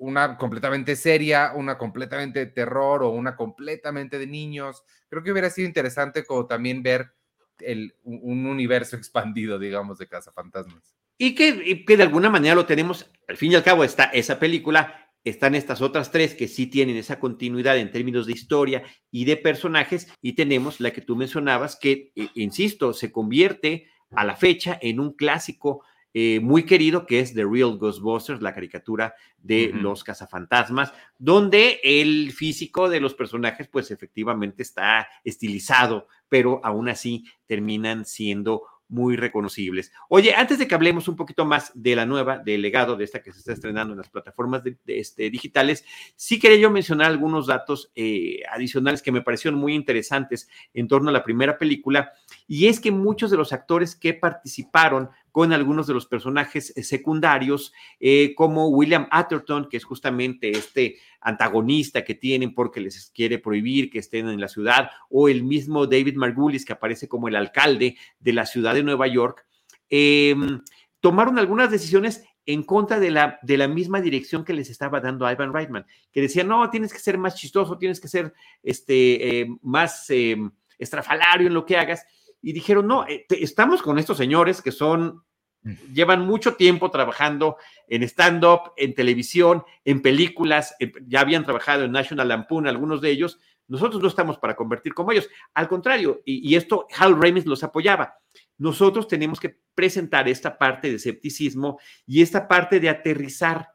[0.03, 4.83] una completamente seria, una completamente de terror o una completamente de niños.
[5.09, 7.15] Creo que hubiera sido interesante como también ver
[7.61, 10.97] el, un universo expandido, digamos, de Casa Fantasmas.
[11.19, 14.41] Y que, que de alguna manera lo tenemos, al fin y al cabo está esa
[14.41, 18.83] película, están estas otras tres que sí tienen esa continuidad en términos de historia
[19.13, 24.25] y de personajes, y tenemos la que tú mencionabas, que, eh, insisto, se convierte a
[24.25, 25.85] la fecha en un clásico
[26.15, 32.33] eh, muy querido, que es The Real Ghostbusters, la caricatura de los cazafantasmas, donde el
[32.33, 39.91] físico de los personajes, pues efectivamente está estilizado, pero aún así terminan siendo muy reconocibles.
[40.11, 43.23] Oye, antes de que hablemos un poquito más de la nueva, del legado de esta
[43.23, 45.83] que se está estrenando en las plataformas de, este, digitales,
[46.15, 51.09] sí quería yo mencionar algunos datos eh, adicionales que me parecieron muy interesantes en torno
[51.09, 52.13] a la primera película,
[52.47, 56.83] y es que muchos de los actores que participaron con algunos de los personajes eh,
[56.85, 63.39] secundarios, eh, como William Atherton, que es justamente este antagonista que tienen porque les quiere
[63.39, 67.37] prohibir que estén en la ciudad, o el mismo David Margulis, que aparece como el
[67.37, 69.47] alcalde de la ciudad de Nueva York,
[69.89, 70.61] em,
[71.01, 75.31] tomaron algunas decisiones en contra de la, de la misma dirección que les estaba dando
[75.31, 79.47] Ivan Reitman, que decía, no, tienes que ser más chistoso, tienes que ser este, eh,
[79.63, 82.05] más em, estrafalario en lo que hagas
[82.43, 85.23] y dijeron, no, eh, estamos con estos señores que son,
[85.63, 85.95] mm.
[85.95, 87.57] llevan mucho tiempo trabajando
[87.89, 90.75] en stand-up, en televisión, en películas,
[91.07, 93.39] ya habían trabajado en National Lampoon, algunos de ellos,
[93.69, 95.31] nosotros no estamos para convertir como ellos.
[95.55, 98.19] Al contrario, y, esto Hal Ramis los apoyaba.
[98.59, 103.71] Nosotros tenemos que presentar esta parte de escepticismo y esta parte de aterrizar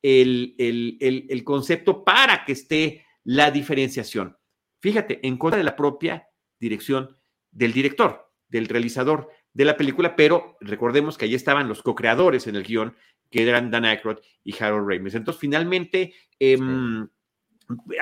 [0.00, 4.36] el, el, el concepto para que esté la diferenciación.
[4.80, 7.16] Fíjate, en contra de la propia dirección
[7.52, 12.56] del director, del realizador de la película, pero recordemos que ahí estaban los co-creadores en
[12.56, 12.96] el guion,
[13.30, 15.14] que eran Dan Aykroyd y Harold Ramis.
[15.14, 17.08] Entonces, finalmente, em,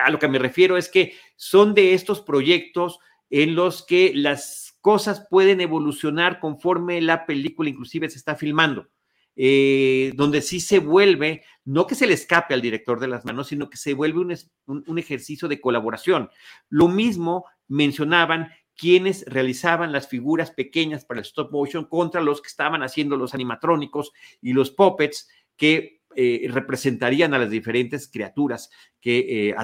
[0.03, 2.99] a lo que me refiero es que son de estos proyectos
[3.29, 8.89] en los que las cosas pueden evolucionar conforme la película inclusive se está filmando.
[9.37, 13.47] Eh, donde sí se vuelve, no que se le escape al director de las manos,
[13.49, 16.29] sino que se vuelve un, un ejercicio de colaboración.
[16.69, 22.49] Lo mismo mencionaban quienes realizaban las figuras pequeñas para el stop motion contra los que
[22.49, 29.51] estaban haciendo los animatrónicos y los puppets que eh, representarían a las diferentes criaturas que
[29.51, 29.55] eh,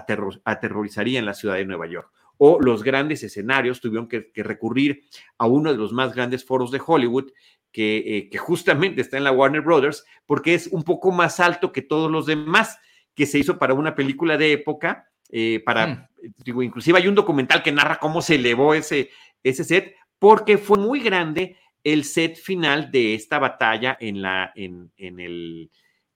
[0.44, 2.12] aterrorizarían la ciudad de Nueva York.
[2.38, 5.04] O los grandes escenarios tuvieron que, recurrir
[5.38, 7.32] a uno de los más grandes foros de Hollywood,
[7.72, 11.72] que, eh, que, justamente está en la Warner Brothers, porque es un poco más alto
[11.72, 12.78] que todos los demás,
[13.14, 16.08] que se hizo para una película de época eh, para, mm.
[16.44, 19.10] digo, inclusive hay un documental que narra cómo se elevó ese,
[19.42, 24.90] ese set, porque fue muy grande el set final de esta batalla en la, en,
[24.96, 25.70] en, el,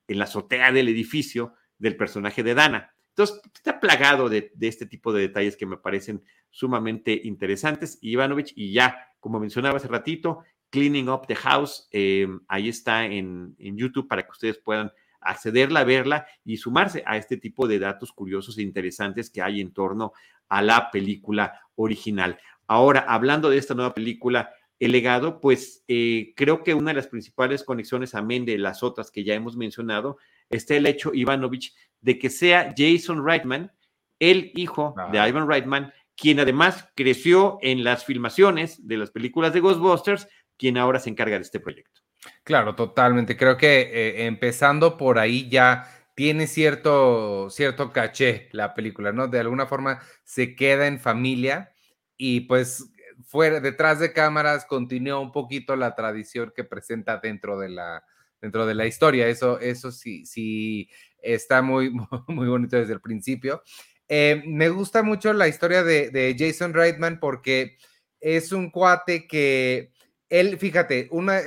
[0.08, 2.94] en la azotea del edificio del personaje de Dana.
[3.10, 7.98] Entonces, está plagado de, de, este tipo de detalles que me parecen sumamente interesantes.
[8.00, 13.54] Ivanovich, y ya, como mencionaba hace ratito, Cleaning Up the House, eh, ahí está en,
[13.58, 18.12] en, YouTube para que ustedes puedan accederla, verla y sumarse a este tipo de datos
[18.12, 20.12] curiosos e interesantes que hay en torno
[20.48, 22.38] a la película original.
[22.66, 27.06] Ahora, hablando de esta nueva película, El legado, pues eh, creo que una de las
[27.06, 30.16] principales conexiones, amén de las otras que ya hemos mencionado,
[30.48, 33.70] está el hecho, Ivanovich, de que sea Jason Reitman,
[34.18, 39.60] el hijo de Ivan Reitman, quien además creció en las filmaciones de las películas de
[39.60, 42.00] Ghostbusters, quien ahora se encarga de este proyecto.
[42.44, 43.36] Claro, totalmente.
[43.36, 49.28] Creo que eh, empezando por ahí ya tiene cierto, cierto caché la película, ¿no?
[49.28, 51.72] De alguna forma se queda en familia
[52.16, 52.90] y pues
[53.26, 58.04] fuera, detrás de cámaras continúa un poquito la tradición que presenta dentro de la,
[58.40, 59.28] dentro de la historia.
[59.28, 60.90] Eso, eso sí, sí
[61.22, 61.90] está muy,
[62.28, 63.62] muy bonito desde el principio.
[64.08, 67.78] Eh, me gusta mucho la historia de, Jason Reitman porque
[68.20, 69.92] es un cuate que
[70.28, 71.38] él, fíjate, una,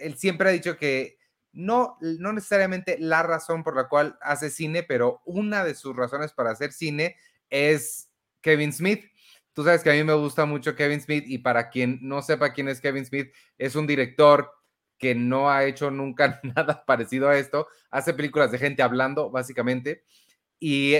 [0.00, 1.18] él, siempre ha dicho que
[1.52, 6.32] no, no necesariamente la razón por la cual hace cine, pero una de sus razones
[6.32, 7.16] para hacer cine
[7.50, 9.04] es Kevin Smith.
[9.52, 12.52] Tú sabes que a mí me gusta mucho Kevin Smith y para quien no sepa
[12.52, 14.50] quién es Kevin Smith, es un director
[14.98, 17.68] que no ha hecho nunca nada parecido a esto.
[17.90, 20.04] Hace películas de gente hablando, básicamente.
[20.58, 20.94] Y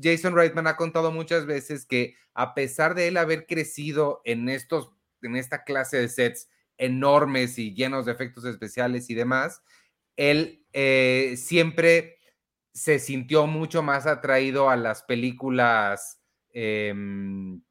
[0.00, 4.90] Jason Reitman ha contado muchas veces que a pesar de él haber crecido en, estos,
[5.22, 6.48] en esta clase de sets
[6.78, 9.62] enormes y llenos de efectos especiales y demás,
[10.16, 12.18] él eh, siempre
[12.72, 16.20] se sintió mucho más atraído a las películas
[16.50, 17.62] em,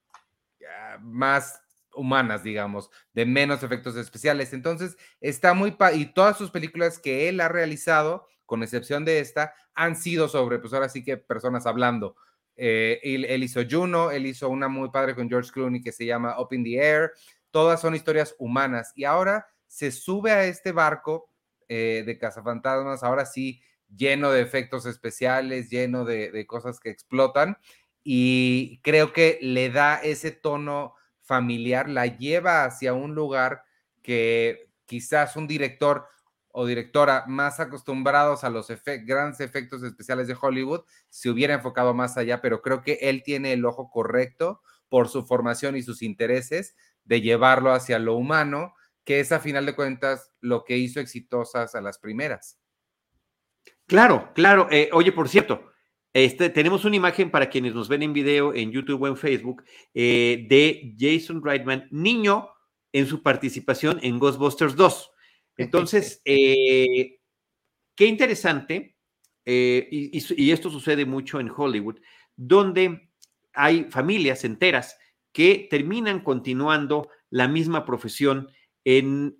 [1.01, 1.61] más
[1.93, 4.53] humanas, digamos, de menos efectos especiales.
[4.53, 5.75] Entonces, está muy...
[5.93, 10.59] y todas sus películas que él ha realizado, con excepción de esta, han sido sobre,
[10.59, 12.15] pues ahora sí que personas hablando.
[12.55, 16.39] Eh, él, hizo Juno, él hizo una muy padre con George Clooney que se llama
[16.39, 17.11] Up in the Air.
[17.53, 18.93] Todas son historias humanas.
[18.95, 21.29] Y ahora se sube a este barco
[21.69, 23.61] eh, de cazafantasmas, ahora sí,
[23.95, 27.59] lleno de efectos especiales, lleno de, cosas que explotan.
[28.03, 33.63] Y creo que le da ese tono familiar, la lleva hacia un lugar
[34.01, 36.07] que quizás un director
[36.47, 38.69] o directora más acostumbrados a los
[39.05, 43.53] grandes efectos especiales de Hollywood se hubiera enfocado más allá, pero creo que él tiene
[43.53, 48.73] el ojo correcto por su formación y sus intereses de llevarlo hacia lo humano,
[49.03, 52.59] que es a final de cuentas lo que hizo exitosas a las primeras.
[53.85, 54.67] Claro, claro.
[54.71, 55.73] Eh, oye, por cierto,
[56.13, 59.63] este, tenemos una imagen para quienes nos ven en video en YouTube o en Facebook
[59.93, 62.49] eh, de Jason Reitman, niño,
[62.91, 65.11] en su participación en Ghostbusters 2.
[65.57, 67.19] Entonces, eh,
[67.95, 68.95] qué interesante,
[69.45, 71.99] eh, y, esto sucede mucho en Hollywood,
[72.35, 73.09] donde
[73.53, 74.97] hay familias enteras
[75.33, 78.49] que terminan continuando la misma profesión
[78.85, 79.39] en,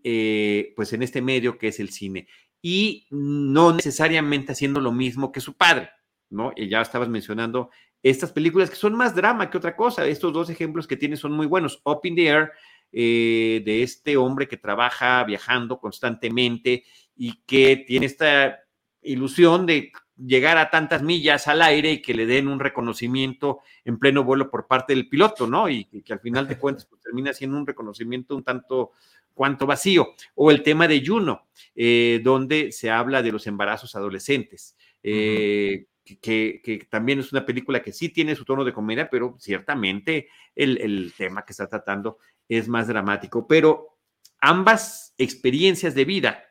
[0.76, 2.28] pues en este medio que es el cine
[2.62, 5.89] y no necesariamente haciendo lo mismo que su padre.
[6.30, 6.52] ¿no?
[6.56, 7.70] Y ya estabas mencionando
[8.02, 10.08] estas películas que son más drama que otra cosa.
[10.08, 11.82] Estos dos ejemplos que tienes son muy buenos.
[11.86, 12.52] Up in the Air,
[12.91, 16.84] eh, de este hombre que trabaja viajando constantemente
[17.16, 18.60] y que tiene esta
[19.02, 23.97] ilusión de llegar a tantas millas al aire y que le den un reconocimiento en
[23.97, 25.70] pleno vuelo por parte del piloto, ¿no?
[25.70, 28.91] Y, que al final de cuentas pues, termina siendo un reconocimiento un tanto
[29.34, 30.14] cuanto vacío.
[30.36, 34.76] O el tema de Juno, eh, donde se habla de los embarazos adolescentes.
[35.01, 35.88] Eh,
[36.22, 41.14] que, también es una película que sí tiene su tono de comedia, pero ciertamente el,
[41.18, 43.47] tema que está tratando es más dramático.
[43.47, 43.97] Pero
[44.39, 46.43] ambas experiencias de vida,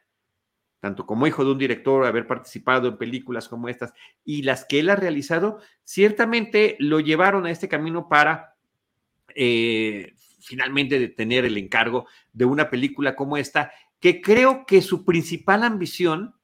[0.83, 4.81] tanto como hijo de un director, haber participado en películas como estas y las que
[4.81, 8.57] él ha realizado, ciertamente lo llevaron a este camino para
[9.37, 15.63] eh, finalmente tener el encargo de una película como esta, que creo que su principal
[15.63, 16.35] ambición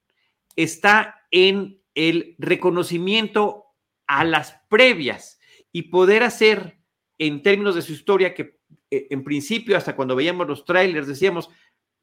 [0.54, 3.64] está en el reconocimiento
[4.06, 5.40] a las previas
[5.72, 6.78] y poder hacer
[7.18, 11.50] en términos de su historia que eh, en principio hasta cuando veíamos los trailers decíamos,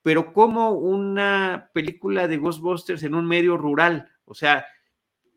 [0.06, 4.64] pero como una película de Ghostbusters en un medio rural, o sea,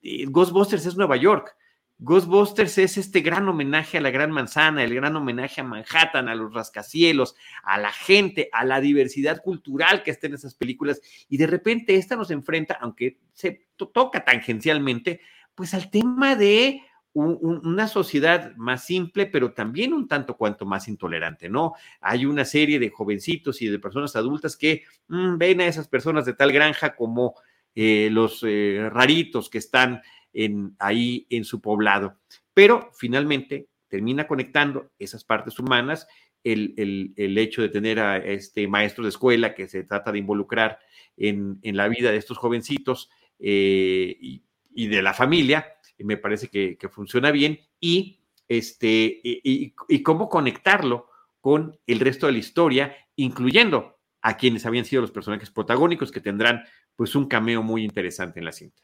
[0.03, 1.57] eh, Ghostbusters es Nueva York,
[1.97, 6.35] Ghostbusters es este gran homenaje a la Gran Manzana, el gran homenaje a Manhattan, a
[6.35, 11.01] los rascacielos, a la gente, a la diversidad cultural que está en esas películas.
[11.31, 15.23] Y de repente esta nos enfrenta, aunque se toca tangencialmente,
[15.55, 16.83] pues al tema de
[17.15, 21.75] una sociedad más simple, pero también un tanto cuanto más intolerante, ¿no?
[22.01, 26.27] Hay una serie de jovencitos y de personas adultas que mm, ven a esas personas
[26.27, 27.35] de tal granja como
[27.75, 30.03] eh, los eh, raritos que están
[30.33, 32.19] en, ahí en su poblado.
[32.55, 36.07] Pero finalmente termina conectando esas partes humanas,
[36.45, 40.79] el, hecho de tener a este maestro de escuela que se trata de involucrar
[41.17, 44.43] en, la vida de estos jovencitos y,
[44.75, 51.09] de la familia, y me parece que, funciona bien, y, este, y, y cómo conectarlo
[51.41, 56.21] con el resto de la historia, incluyendo a quienes habían sido los personajes protagónicos que
[56.21, 56.65] tendrán
[56.97, 58.83] pues un cameo muy interesante en la cinta.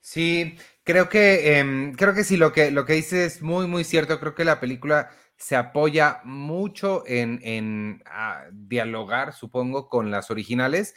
[0.00, 3.84] Sí, creo que em, creo que sí, lo que, lo que dices es muy, muy
[3.84, 4.20] cierto.
[4.20, 10.94] Creo que la película se apoya mucho en, en ah, dialogar, supongo, con las originales.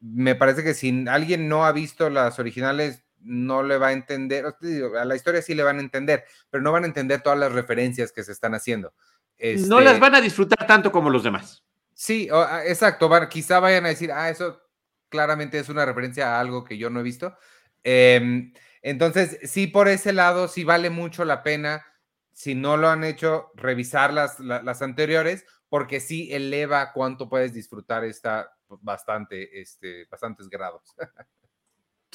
[0.00, 4.46] Me parece que si alguien no ha visto las originales, no le va a entender,
[4.46, 7.52] a la historia sí le van a entender, pero no van a entender todas las
[7.52, 8.94] referencias que se están haciendo.
[9.38, 11.64] No las este van a disfrutar tanto como los demás.
[11.92, 13.10] Sí, ah, exacto.
[13.28, 14.60] quizá vayan a decir, ah, eso
[15.08, 17.36] claramente es una referencia a algo que yo no he visto.
[17.82, 18.52] Em,
[18.82, 21.84] entonces, sí, por ese lado, sí vale mucho la pena,
[22.32, 28.04] si no lo han hecho, revisar las, las, anteriores, porque sí eleva cuánto puedes disfrutar
[28.04, 30.94] esta pues, bastante, este, bastantes grados.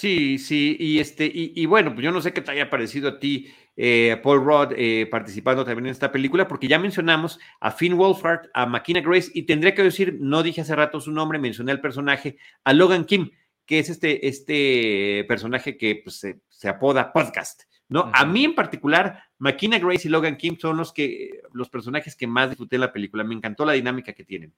[0.02, 3.20] Sí, sí, y este, y, bueno, pues yo no sé qué te haya parecido a
[3.20, 7.96] ti, eh, Paul Rudd, eh, participando también en esta película, porque ya mencionamos a Finn
[7.96, 11.72] Wolfhard, a McKenna Grace, y tendría que decir, no dije hace rato su nombre, mencioné
[11.72, 13.30] al personaje, a Logan Kim,
[13.68, 18.10] que es este, este personaje que pues, se, apoda Podcast, ¿no?
[18.12, 22.26] A mí en particular, McKenna Grace y Logan Kim son los que, los personajes que
[22.26, 24.52] más disfruté en la película, me encantó la dinámica que tienen.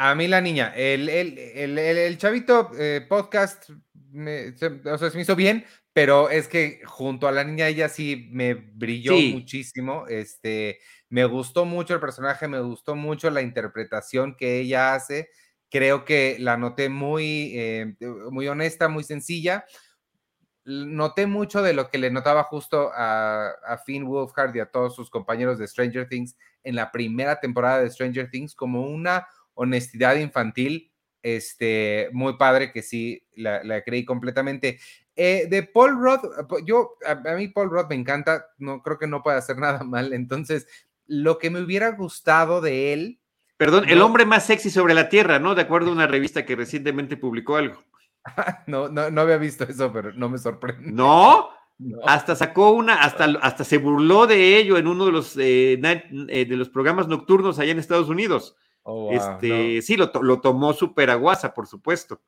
[0.00, 3.68] A mí la niña, el, el, chavito eh, podcast,
[4.12, 7.66] me, se, o sea, se me hizo bien, pero es que junto a la niña
[7.66, 10.06] ella sí me brilló muchísimo.
[10.06, 10.78] Este,
[11.08, 15.30] me gustó mucho el personaje, me gustó mucho la interpretación que ella hace.
[15.68, 17.96] Creo que la noté muy, eh,
[18.30, 19.64] muy honesta, muy sencilla.
[20.64, 24.94] Noté mucho de lo que le notaba justo a, a Finn Wolfhard y a todos
[24.94, 29.26] sus compañeros de Stranger Things en la primera temporada de Stranger Things como una
[29.58, 30.92] honestidad infantil,
[31.22, 34.78] este, muy padre que sí, la, creí completamente.
[35.16, 36.20] Eh, de Paul Rudd,
[36.64, 40.12] yo, a, mí Paul Rudd me encanta, no creo que no pueda hacer nada mal,
[40.12, 40.66] entonces,
[41.06, 43.20] lo que me hubiera gustado de él.
[43.56, 45.56] Perdón, el hombre más sexy sobre la tierra, ¿no?
[45.56, 47.82] De acuerdo a una revista que recientemente publicó algo.
[48.68, 50.92] no, no, no había visto eso, pero no me sorprende.
[50.92, 51.48] ¿No?
[52.06, 56.44] Hasta sacó una, hasta, hasta se burló de ello en uno de los, eh, eh,
[56.44, 58.54] de los programas nocturnos allá en Estados Unidos.
[58.90, 62.22] Oh, este, sí, lo, lo tomó súper aguasa, por supuesto.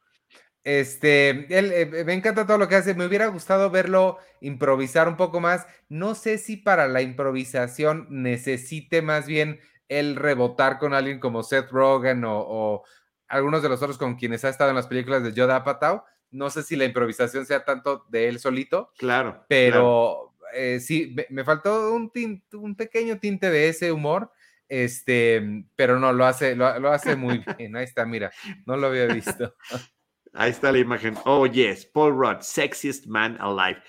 [0.62, 2.94] Este, él, eh, me encanta todo lo que hace.
[2.94, 5.66] Me hubiera gustado verlo improvisar un poco más.
[5.88, 11.70] No sé si para la improvisación necesite más bien el rebotar con alguien como Seth
[11.70, 12.82] Rogen o,
[13.26, 16.02] algunos de los otros con quienes ha estado en las películas de Yoda Apatow.
[16.30, 18.92] No sé si la improvisación sea tanto de él solito.
[18.98, 19.46] Claro.
[19.48, 22.12] Pero eh, sí, me, faltó un,
[22.52, 24.30] un pequeño tinte de ese humor
[24.70, 27.76] este, pero no, lo hace, lo, hace muy bien.
[27.76, 28.32] Ahí está, mira,
[28.64, 29.54] no lo había visto.
[30.32, 31.16] Ahí está la imagen.
[31.24, 33.82] Oh, yes, Paul Rudd, Sexiest Man Alive.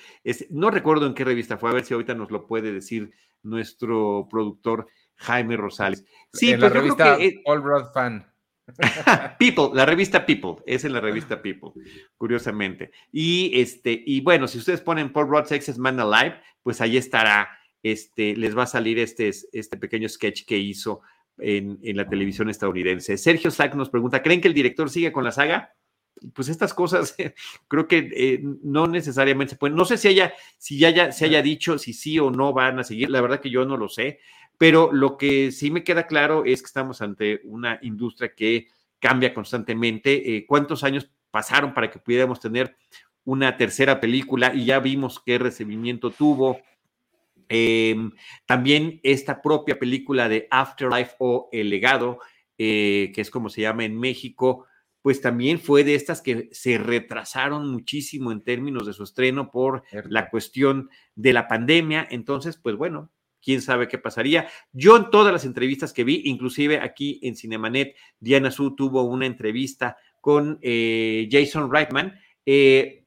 [0.49, 3.11] no recuerdo en qué revista fue, a ver si ahorita nos lo puede decir
[3.43, 6.03] nuestro productor Jaime Rosales.
[6.33, 7.15] Sí, en la revista
[7.45, 8.27] Paul Rudd Fan.
[9.39, 11.71] People, la revista People, es en la revista People,
[12.17, 12.91] curiosamente.
[13.11, 17.49] Y este, y bueno, si ustedes ponen Paul Rudd Sexiest Man Alive, pues ahí estará
[17.83, 21.01] este, les va a salir este, este pequeño sketch que hizo
[21.37, 23.17] en, la televisión estadounidense.
[23.17, 25.73] Sergio Sack nos pregunta, ¿creen que el director sigue con la saga?
[26.33, 27.15] Pues estas cosas
[27.67, 29.75] creo que eh, no necesariamente se pueden.
[29.75, 32.83] No sé si haya, si ya se haya dicho si sí o no van a
[32.83, 33.09] seguir.
[33.09, 34.19] La verdad que yo no lo sé.
[34.57, 38.67] Pero lo que sí me queda claro es que estamos ante una industria que
[38.99, 40.35] cambia constantemente.
[40.35, 42.75] Eh, ¿Cuántos años pasaron para que pudiéramos tener
[43.23, 44.53] una tercera película?
[44.53, 46.61] Y ya vimos qué recibimiento tuvo
[47.53, 48.11] Em,
[48.45, 52.19] también esta propia película de Afterlife o El legado,
[52.57, 54.67] eh, que es como se llama en México,
[55.01, 59.83] pues también fue de estas que se retrasaron muchísimo en términos de su estreno por
[60.05, 62.07] la cuestión de la pandemia.
[62.09, 63.11] Entonces, pues bueno,
[63.43, 64.47] quién sabe qué pasaría.
[64.71, 69.25] Yo en todas las entrevistas que vi, inclusive aquí en Cinemanet, Diana Su tuvo una
[69.25, 72.17] entrevista con eh, Jason Reitman.
[72.45, 73.00] Eh,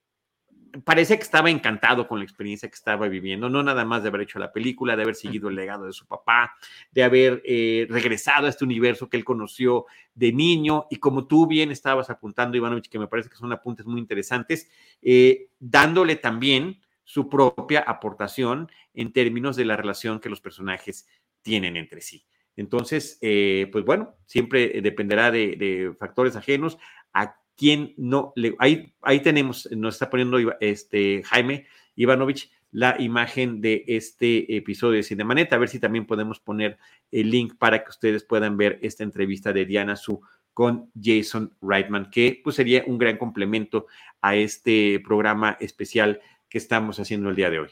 [0.83, 4.23] parece que estaba encantado con la experiencia que estaba viviendo, no nada más de haber
[4.23, 6.55] hecho la película, de haber seguido el legado de su papá,
[6.91, 11.47] de haber eh, regresado a este universo que él conoció de niño y como tú
[11.47, 14.69] bien estabas apuntando, Ivanovich, que me parece que son apuntes muy interesantes,
[15.03, 21.07] eh, dándole también su propia aportación en términos de la relación que los personajes
[21.43, 22.25] tienen entre sí.
[22.57, 26.79] Entonces, eh, pues bueno, siempre dependerá de, de factores ajenos.
[27.13, 28.55] A quién no le.
[28.59, 35.05] Ahí, ahí tenemos, nos está poniendo este Jaime Ivanovich la imagen de este episodio de
[35.05, 36.77] Cinemanet, a ver si también podemos poner
[37.13, 40.21] el link para que ustedes puedan ver esta entrevista de Diana Su
[40.53, 43.87] con Jason Reitman, que pues sería un gran complemento
[44.21, 47.71] a este programa especial que estamos haciendo el día de hoy.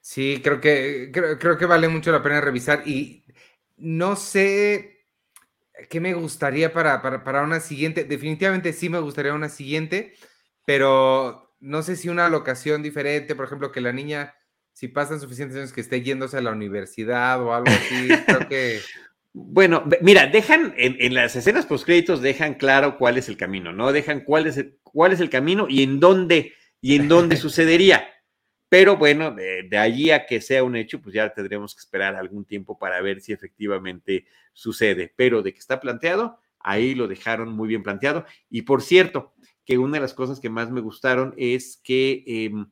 [0.00, 3.24] Sí, creo que, creo, que vale mucho la pena revisar y
[3.76, 4.97] no sé
[5.88, 8.04] qué me gustaría para, para, para, una siguiente.
[8.04, 10.14] Definitivamente sí me gustaría una siguiente,
[10.64, 14.34] pero no sé si una locación diferente, por ejemplo, que la niña,
[14.72, 18.80] si pasan suficientes años, que esté yéndose a la universidad o algo así, creo que...
[19.40, 23.92] Bueno, mira, dejan en, las escenas postcréditos dejan claro cuál es el camino, ¿no?
[23.92, 28.08] Dejan cuál es el, cuál es el camino y en dónde y en dónde sucedería.
[28.68, 32.44] Pero bueno, de, allí a que sea un hecho, pues ya tendremos que esperar algún
[32.44, 35.12] tiempo para ver si efectivamente sucede.
[35.16, 38.26] Pero de que está planteado, ahí lo dejaron muy bien planteado.
[38.50, 42.70] Y por cierto, que una de las cosas que más me gustaron es que, em,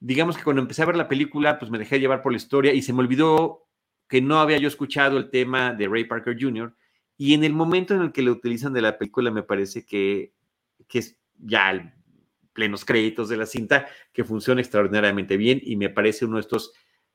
[0.00, 2.72] digamos que cuando empecé a ver la película, pues me dejé llevar por la historia
[2.74, 3.68] y se me olvidó
[4.08, 6.74] que no había yo escuchado el tema de Ray Parker Jr.
[7.16, 10.32] Y en el momento en el que lo utilizan de la película, me parece que,
[10.88, 11.92] que es ya el
[12.60, 16.74] plenos créditos de la cinta, que funciona extraordinariamente bien y me parece uno de estos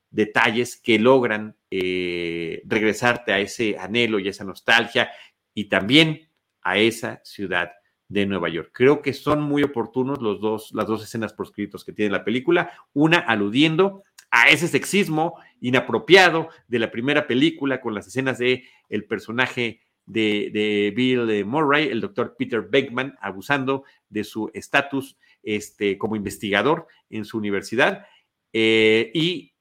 [0.09, 5.11] detalles que logran eh, regresarte a ese anhelo y esa nostalgia
[5.53, 6.31] y también
[6.63, 7.73] a esa ciudad
[8.07, 8.71] de Nueva York.
[8.73, 12.25] Creo que son muy oportunos los dos, las dos escenas por escritos que tiene la
[12.25, 18.63] película, una aludiendo a ese sexismo inapropiado de la primera película con las escenas de
[18.89, 25.97] el personaje de, de Bill Murray, el doctor Peter Beckman, abusando de su estatus este,
[25.97, 28.05] como investigador en su universidad
[28.51, 29.53] eh, y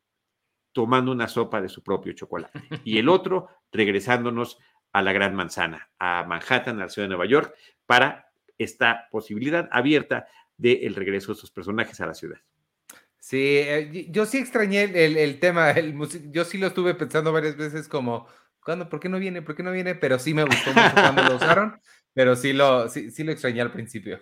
[0.73, 2.61] tomando una sopa de su propio chocolate.
[2.85, 4.59] Y el otro regresándonos
[4.93, 7.55] a la Gran Manzana, a Manhattan, a la ciudad de Nueva York,
[7.87, 10.27] para esta posibilidad abierta
[10.57, 12.39] del regreso de sus personajes a la ciudad.
[13.19, 15.97] Sí, eh, yo sí extrañé el, tema, el,
[16.31, 18.27] yo sí lo estuve pensando varias veces como,
[18.65, 18.89] ¿cuándo?
[18.89, 19.43] ¿Por qué no viene?
[19.43, 19.95] ¿Por qué no viene?
[19.95, 21.79] Pero sí me gustó mucho cuando lo usaron,
[22.13, 24.21] pero sí lo, sí, sí lo extrañé al principio.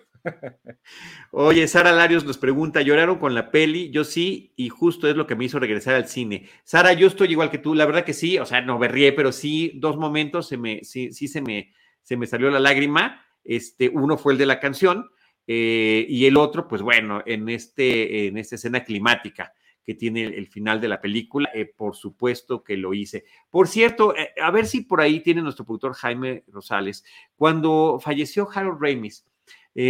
[1.31, 3.89] Oye, Sara Larios nos pregunta, ¿lloraron con la peli?
[3.91, 6.49] Yo sí, y justo es lo que me hizo regresar al cine.
[6.63, 9.31] Sara, yo estoy igual que tú, la verdad que sí, o sea, no berrié, pero
[9.31, 13.25] sí, dos momentos se me, sí, sí se me, se me salió la lágrima.
[13.43, 15.09] Este, uno fue el de la canción,
[15.47, 19.53] eh, y el otro, pues bueno, en, este, en esta escena climática
[19.85, 23.25] que tiene el, final de la película, eh, por supuesto que lo hice.
[23.49, 27.03] Por cierto, eh, a ver si por ahí tiene nuestro productor Jaime Rosales,
[27.35, 29.25] cuando falleció Harold Ramis,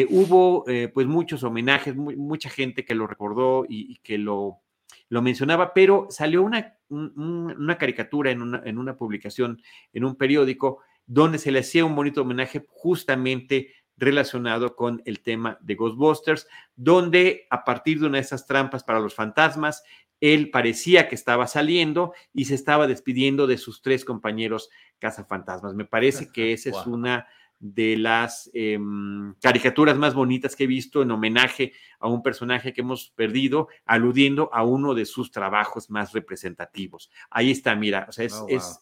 [0.10, 0.64] hubo
[0.94, 4.62] pues muchos homenajes, mucha gente que lo recordó y, que lo,
[5.10, 10.80] lo, mencionaba, pero salió una, una caricatura en una, en una publicación, en un periódico,
[11.06, 13.74] donde se le hacía un bonito homenaje justamente
[14.04, 19.00] relacionado con el tema de Ghostbusters, donde a partir de una de esas trampas para
[19.00, 19.84] los fantasmas,
[20.20, 25.74] él parecía que estaba saliendo y se estaba despidiendo de sus tres compañeros cazafantasmas.
[25.74, 27.28] Me parece que esa es una
[27.60, 32.82] de las em, caricaturas más bonitas que he visto en homenaje a un personaje que
[32.82, 37.10] hemos perdido, aludiendo a uno de sus trabajos más representativos.
[37.30, 38.82] Ahí está, mira, o sea, es, oh, es,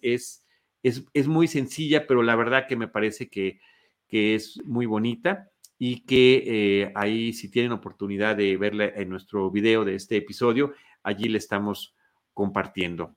[0.82, 3.60] es, es, muy sencilla, pero la verdad que me parece que
[4.12, 5.50] que es muy bonita
[5.80, 10.74] y que eh, ahí si tienen oportunidad de verla en nuestro video de este episodio,
[11.02, 11.96] allí le estamos
[12.34, 13.16] compartiendo.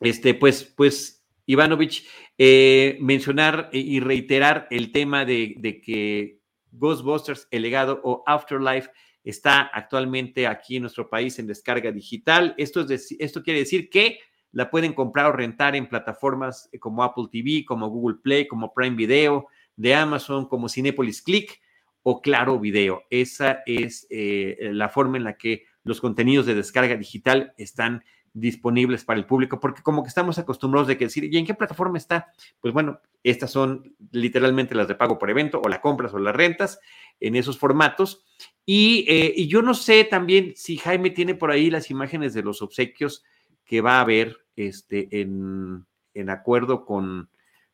[0.00, 2.08] Este, pues, pues, Ivanovich,
[2.38, 8.90] eh, mencionar y reiterar el tema de, que Ghostbusters, el legado o Afterlife
[9.24, 12.54] está actualmente aquí en nuestro país en descarga digital.
[12.58, 14.18] Esto, es esto quiere decir que
[14.52, 18.96] la pueden comprar o rentar en plataformas como Apple TV, como Google Play, como Prime
[18.96, 19.48] Video,
[19.82, 21.60] de Amazon como Cinepolis Click
[22.04, 23.02] o Claro Video.
[23.10, 29.04] Esa es eh, la forma en la que los contenidos de descarga digital están disponibles
[29.04, 31.98] para el público, porque como que estamos acostumbrados de que decir, ¿y en qué plataforma
[31.98, 32.32] está?
[32.60, 36.34] Pues bueno, estas son literalmente las de pago por evento, o la compras o las
[36.34, 36.78] rentas
[37.18, 38.24] en esos formatos.
[38.64, 42.62] Y, eh, yo no sé también si Jaime tiene por ahí las imágenes de los
[42.62, 43.24] obsequios
[43.64, 47.28] que va a haber este, en, en acuerdo con,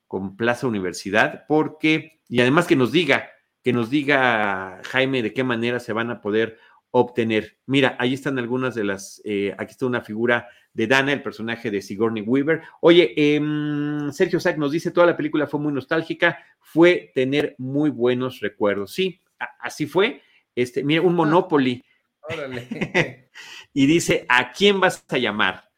[0.09, 3.31] con Plaza Universidad, porque, y además que nos diga,
[3.63, 6.59] que nos diga Jaime de qué manera se van a poder
[6.91, 7.59] obtener.
[7.67, 11.71] Mira, ahí están algunas de las, eh, aquí está una figura de Dana, el personaje
[11.71, 12.63] de Sigourney Weaver.
[12.81, 17.91] Oye, em, Sergio Sack nos dice, toda la película fue muy nostálgica, fue tener muy
[17.91, 18.93] buenos recuerdos.
[18.93, 19.21] Sí,
[19.61, 20.23] así fue.
[20.55, 21.85] Este, mira, un ah, Monopoly.
[23.73, 25.69] y dice, ¿a quién vas a llamar?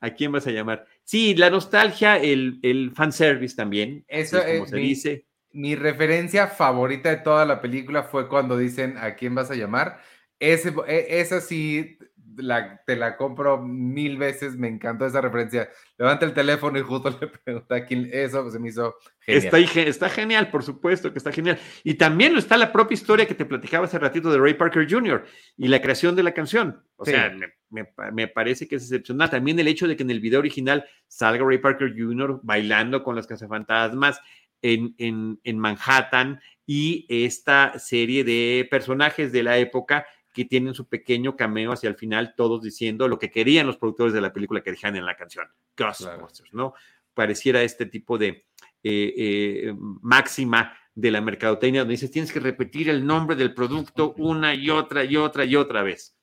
[0.00, 0.86] ¿A quién vas a llamar?
[1.10, 4.04] Sí, la nostalgia, el, el fanservice también.
[4.06, 5.26] Eso es como se dice.
[5.50, 10.00] Mi referencia favorita de toda la película fue cuando dicen a quién vas a llamar.
[10.38, 11.98] Ese, e, esa sí,
[12.36, 15.68] la, te la compro mil veces, me encantó esa referencia.
[15.98, 19.54] Levanta el teléfono y justo le pregunta quién, eso se me hizo genial.
[19.54, 21.58] Está, está genial, por supuesto que está genial.
[21.84, 25.24] Y también está la propia historia que te platicaba hace ratito de Ray Parker Jr.
[25.56, 26.82] y la creación de la canción.
[26.96, 27.34] O sea,
[27.70, 29.30] me, me, parece que es excepcional.
[29.30, 32.40] También el hecho de que en el video original salga Ray Parker Jr.
[32.42, 34.20] bailando con las cazafantasmas
[34.62, 40.88] en, en, en Manhattan y esta serie de personajes de la época que tienen su
[40.88, 44.62] pequeño cameo hacia el final, todos diciendo lo que querían los productores de la película
[44.62, 46.74] que dejan en la canción, Ghostbusters, ¿no?
[47.14, 48.46] Pareciera este tipo de
[48.82, 54.14] eh, eh, máxima de la mercadotecnia donde dices, tienes que repetir el nombre del producto
[54.18, 56.16] una y otra y otra y otra vez.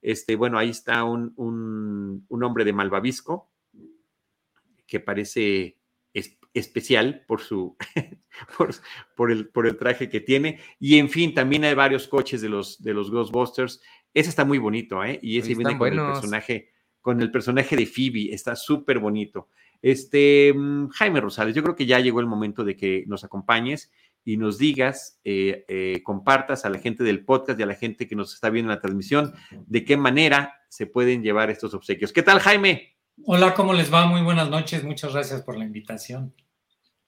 [0.00, 3.50] Este, bueno, ahí está un, un hombre de malvavisco
[4.86, 5.78] que parece
[6.58, 7.76] especial por su
[9.16, 12.48] por, el, por el traje que tiene y en fin también hay varios coches de
[12.48, 13.80] los de los Ghostbusters
[14.14, 15.18] ese está muy bonito ¿eh?
[15.22, 19.48] y ese viene con el personaje con el personaje de Phoebe está súper bonito
[19.80, 23.90] este mm, Jaime Rosales yo creo que ya llegó el momento de que nos acompañes
[24.28, 28.06] y nos digas, eh, eh, compartas a la gente del podcast y a la gente
[28.06, 32.12] que nos está viendo en la transmisión, de qué manera se pueden llevar estos obsequios.
[32.12, 32.98] ¿Qué tal, Jaime?
[33.24, 34.04] Hola, ¿cómo les va?
[34.04, 34.84] Muy buenas noches.
[34.84, 36.34] Muchas gracias por la invitación.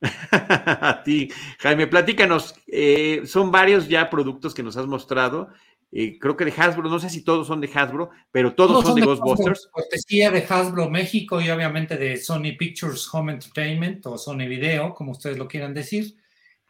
[0.31, 2.55] a ti, Jaime, platícanos.
[2.67, 5.49] Eh, son varios ya productos que nos has mostrado.
[5.93, 8.95] Eh, creo que de Hasbro, no sé si todos son de Hasbro, pero todos, son,
[8.95, 9.69] de, Ghostbusters.
[9.73, 15.13] Cortesía de Hasbro México y obviamente de Sony Pictures Home Entertainment o Sony Video, como
[15.13, 16.15] ustedes lo quieran decir.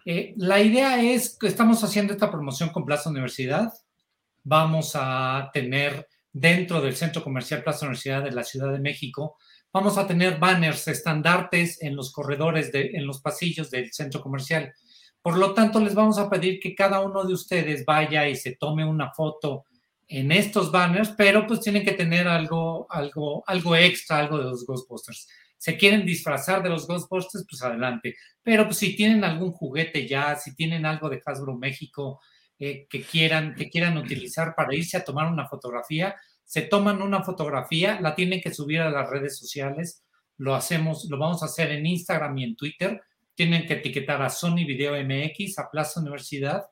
[0.07, 3.72] Eh, la idea es que estamos haciendo esta promoción con Plaza Universidad.
[4.43, 9.37] Vamos a tener dentro del Centro Comercial Plaza Universidad de la Ciudad de México
[9.73, 14.73] Vamos a tener banners, estandartes en los corredores, de, en los pasillos del centro comercial.
[15.23, 18.57] Por lo tanto, les vamos a pedir que cada uno de ustedes vaya y se
[18.57, 19.64] tome una foto
[20.09, 24.66] en estos banners, pero pues tienen que tener algo, algo, algo extra, algo de los
[24.66, 25.29] Ghostbusters.
[25.57, 28.16] Se quieren disfrazar de los Ghostbusters, pues adelante.
[28.43, 32.21] Pero pues si tienen algún juguete ya, si tienen algo de Hasbro México
[32.59, 36.16] eh, que, quieran, que quieran utilizar para irse a tomar una fotografía,
[36.51, 40.03] se toman una fotografía, la tienen que subir a las redes sociales,
[40.36, 43.01] lo hacemos, lo vamos a hacer en Instagram y en Twitter,
[43.36, 46.64] tienen que etiquetar a Sony Video MX, a Plaza Universidad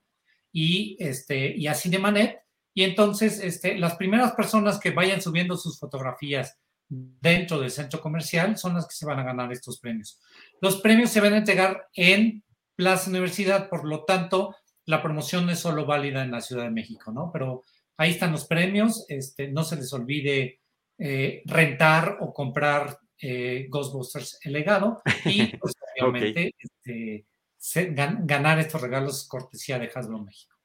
[0.50, 2.40] y, este, y a Cinemanet,
[2.74, 6.58] y entonces este, las primeras personas que vayan subiendo sus fotografías
[6.88, 10.18] dentro del centro comercial son las que se van a ganar estos premios.
[10.60, 12.42] Los premios se van a entregar en
[12.74, 14.56] Plaza Universidad, por lo tanto,
[14.86, 17.30] la promoción es solo válida en la Ciudad de México, ¿no?
[17.32, 17.62] Pero
[17.98, 19.04] Ahí están los premios.
[19.08, 20.60] Este, no se les olvide
[20.96, 27.26] eh, rentar o comprar eh, Ghostbusters el legado y pues, obviamente este,
[28.22, 30.56] ganar estos regalos cortesía de Hasbro México.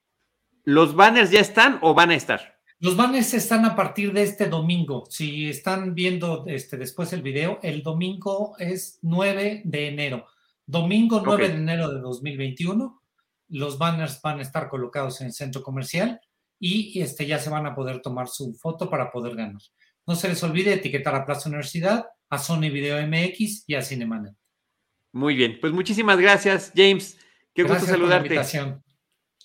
[0.63, 2.59] ¿Los banners ya están o van a estar?
[2.79, 5.05] Los banners están a partir de este domingo.
[5.09, 10.27] Si están viendo este, después el video, el domingo es 9 de enero.
[10.65, 13.01] Domingo 9 de enero de 2021.
[13.49, 16.21] Los banners van a estar colocados en el centro comercial
[16.65, 19.61] y este, ya se van a poder tomar su foto para poder ganar.
[20.07, 24.33] No se les olvide etiquetar a Plaza Universidad, a Sony Video MX y a Cinemanet.
[25.11, 27.19] Muy bien, pues muchísimas gracias, James.
[27.53, 28.39] Qué gusto saludarte.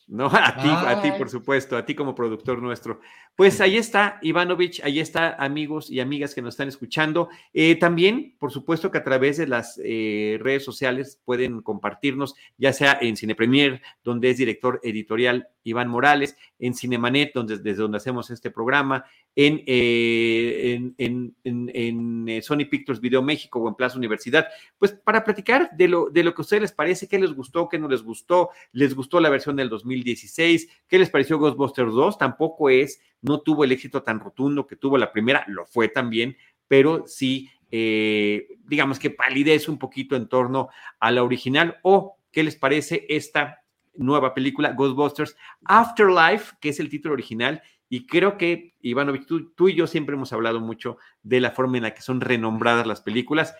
[0.06, 3.00] No, a ti, a ti, por supuesto, a ti como productor nuestro.
[3.38, 7.28] Pues ahí está, Ivanovich, ahí está, amigos y amigas que nos están escuchando.
[7.52, 12.72] Eh, también, por supuesto, que a través de las eh, redes sociales pueden compartirnos, ya
[12.72, 17.98] sea en Cine Premier, donde es director editorial Iván Morales, en Cinemanet, donde, desde donde
[17.98, 19.04] hacemos este programa,
[19.36, 24.48] en, eh, en, en, Sony Pictures Video México o en Plaza Universidad,
[24.78, 27.68] pues para platicar de lo, de lo que a ustedes les parece, qué les gustó,
[27.68, 32.18] qué no les gustó, les gustó la versión del 2016, qué les pareció Ghostbusters 2,
[32.18, 36.36] tampoco es no tuvo el éxito tan rotundo que tuvo la primera, lo fue también,
[36.68, 40.68] pero sí, eh, digamos que palidez un poquito en torno
[41.00, 41.78] a la original.
[41.82, 43.62] ¿O qué les parece esta
[43.94, 47.62] nueva película, Ghostbusters Afterlife, que es el título original?
[47.88, 51.78] Y creo que, Ivanovich, tú, tú y yo siempre hemos hablado mucho de la forma
[51.78, 53.54] en la que son renombradas las películas.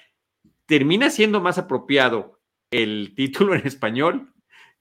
[0.67, 2.39] Termina siendo más apropiado
[2.71, 4.35] el título en español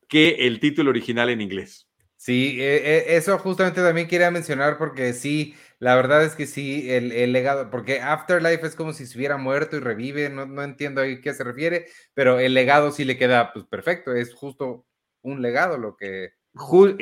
[0.09, 1.89] que el título original en inglés.
[2.17, 6.91] Sí, e, e, eso justamente también quería mencionar porque sí, la verdad es que sí,
[6.91, 11.01] el, legado, porque Afterlife es como si se hubiera muerto y revive, no, no entiendo
[11.01, 11.85] a qué se refiere,
[12.15, 14.85] pero el legado sí le queda pues perfecto, es justo
[15.21, 16.31] un legado lo que...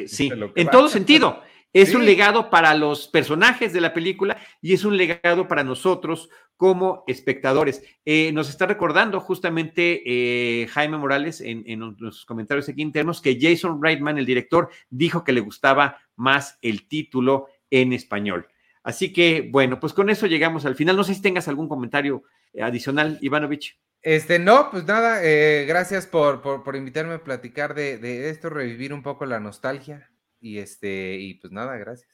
[0.08, 1.42] sí, en todo sentido.
[1.76, 6.30] Es un legado para los personajes de la película y es un legado para nosotros
[6.56, 7.84] como espectadores.
[8.06, 13.38] Eh, nos está recordando justamente eh, Jaime Morales en, en, nuestros comentarios aquí internos que
[13.38, 18.48] Jason Reitman, el director, dijo que le gustaba más el título en español.
[18.82, 20.96] Así que, bueno, pues con eso llegamos al final.
[20.96, 22.24] No sé si tengas algún comentario
[22.58, 23.78] adicional, Ivanovich.
[24.02, 29.02] Este, no, pues nada, eh, gracias por, por, invitarme a platicar de, esto, revivir un
[29.02, 30.12] poco la nostalgia.
[30.46, 32.08] Y este, y pues nada, gracias.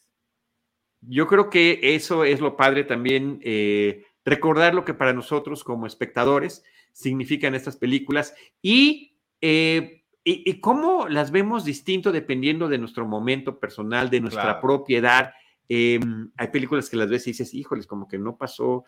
[1.02, 5.86] Yo creo que eso es lo padre también, eh, recordar lo que para nosotros como
[5.86, 6.64] espectadores
[6.94, 14.10] significan estas películas y, eh, y, cómo las vemos distinto dependiendo de nuestro momento personal,
[14.10, 15.34] de nuestra propiedad.
[15.68, 18.86] Em, hay películas que las ves y dices, híjoles, como que no pasó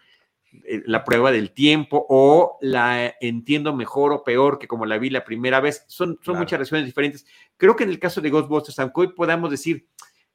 [0.85, 5.25] la prueba del tiempo o la entiendo mejor o peor que como la vi la
[5.25, 5.85] primera vez.
[5.87, 7.25] Son, son muchas reacciones diferentes.
[7.57, 9.87] Creo que en el caso de Ghostbusters, aunque hoy podamos decir,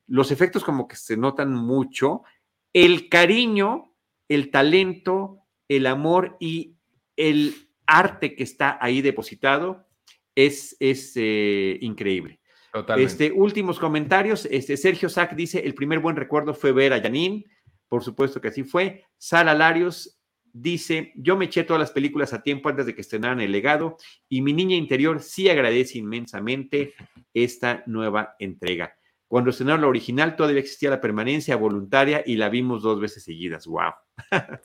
[0.06, 2.22] los efectos como que se notan mucho,
[2.72, 3.94] el cariño,
[4.28, 6.76] el talento, el amor y
[7.16, 7.54] el
[7.86, 9.86] arte que está ahí depositado
[10.34, 12.40] es, es eh, increíble.
[12.72, 13.10] Totalmente.
[13.10, 14.46] Este, últimos comentarios.
[14.50, 17.44] Este, Sergio Sack dice: el primer buen recuerdo fue ver a Janine.
[17.88, 19.04] Por supuesto que así fue.
[19.16, 20.18] Sara Larios
[20.52, 23.96] dice, yo me eché todas las películas a tiempo antes de que estrenaran El legado
[24.28, 26.94] y mi niña interior sí agradece inmensamente
[27.34, 28.94] esta nueva entrega.
[29.26, 33.66] Cuando estrenaron la original todavía existía la permanencia voluntaria y la vimos dos veces seguidas.
[33.66, 33.92] ¡Wow!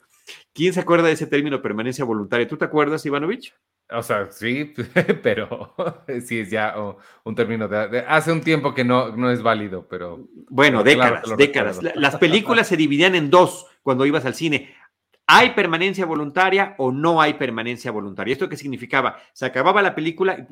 [0.54, 2.48] ¿Quién se acuerda de ese término permanencia voluntaria?
[2.48, 3.54] ¿Tú te acuerdas, Ivanovich?
[3.90, 4.72] O sea, sí,
[5.22, 5.74] pero
[6.24, 6.74] sí es ya
[7.22, 10.26] un término de, hace un tiempo que no, no es válido, pero...
[10.48, 11.80] Bueno, décadas, décadas.
[11.94, 14.74] Las películas se dividían en dos cuando ibas al cine.
[15.26, 18.32] ¿Hay permanencia voluntaria o no hay permanencia voluntaria?
[18.32, 19.18] ¿Esto qué significaba?
[19.32, 20.46] Se acababa la película,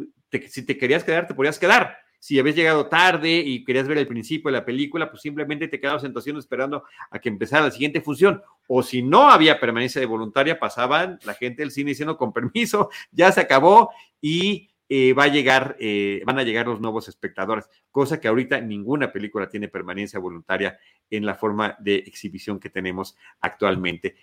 [0.49, 4.07] si te querías quedar, te podías quedar si habías llegado tarde y querías ver el
[4.07, 7.73] principio de la película, pues simplemente te quedabas en tu esperando a que empezara la
[7.73, 8.41] siguiente función.
[8.69, 12.91] O si no había permanencia de voluntaria, pasaban la gente del cine diciendo con permiso,
[13.11, 13.91] ya se acabó
[14.21, 18.61] y eh, va a llegar, eh, van a llegar los nuevos espectadores, cosa que ahorita
[18.61, 20.79] ninguna película tiene permanencia voluntaria
[21.11, 24.15] en la forma de exhibición que tenemos actualmente.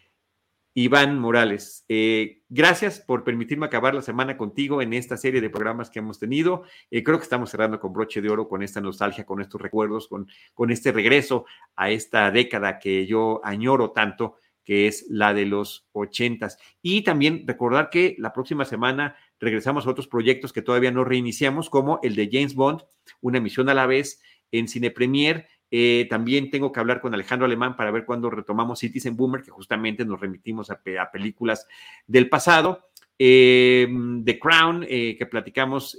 [0.82, 5.90] Iván Morales, eh, gracias por permitirme acabar la semana contigo en esta serie de programas
[5.90, 6.64] que hemos tenido.
[6.90, 10.08] Eh, creo que estamos cerrando con broche de oro, con esta nostalgia, con estos recuerdos,
[10.08, 11.44] con, con este regreso
[11.76, 16.58] a esta década que yo añoro tanto, que es la de los ochentas.
[16.82, 21.70] Y también recordar que la próxima semana regresamos a otros proyectos que todavía no reiniciamos,
[21.70, 22.84] como el de James Bond,
[23.20, 27.46] una emisión a la vez en Cine Premier eh, también tengo que hablar con Alejandro
[27.46, 30.82] Alemán para ver cuándo retomamos Citizen Boomer, que justamente nos remitimos a,
[31.12, 31.68] películas
[32.08, 32.90] del pasado.
[33.18, 33.88] Eh,
[34.24, 35.98] The Crown, eh, que platicamos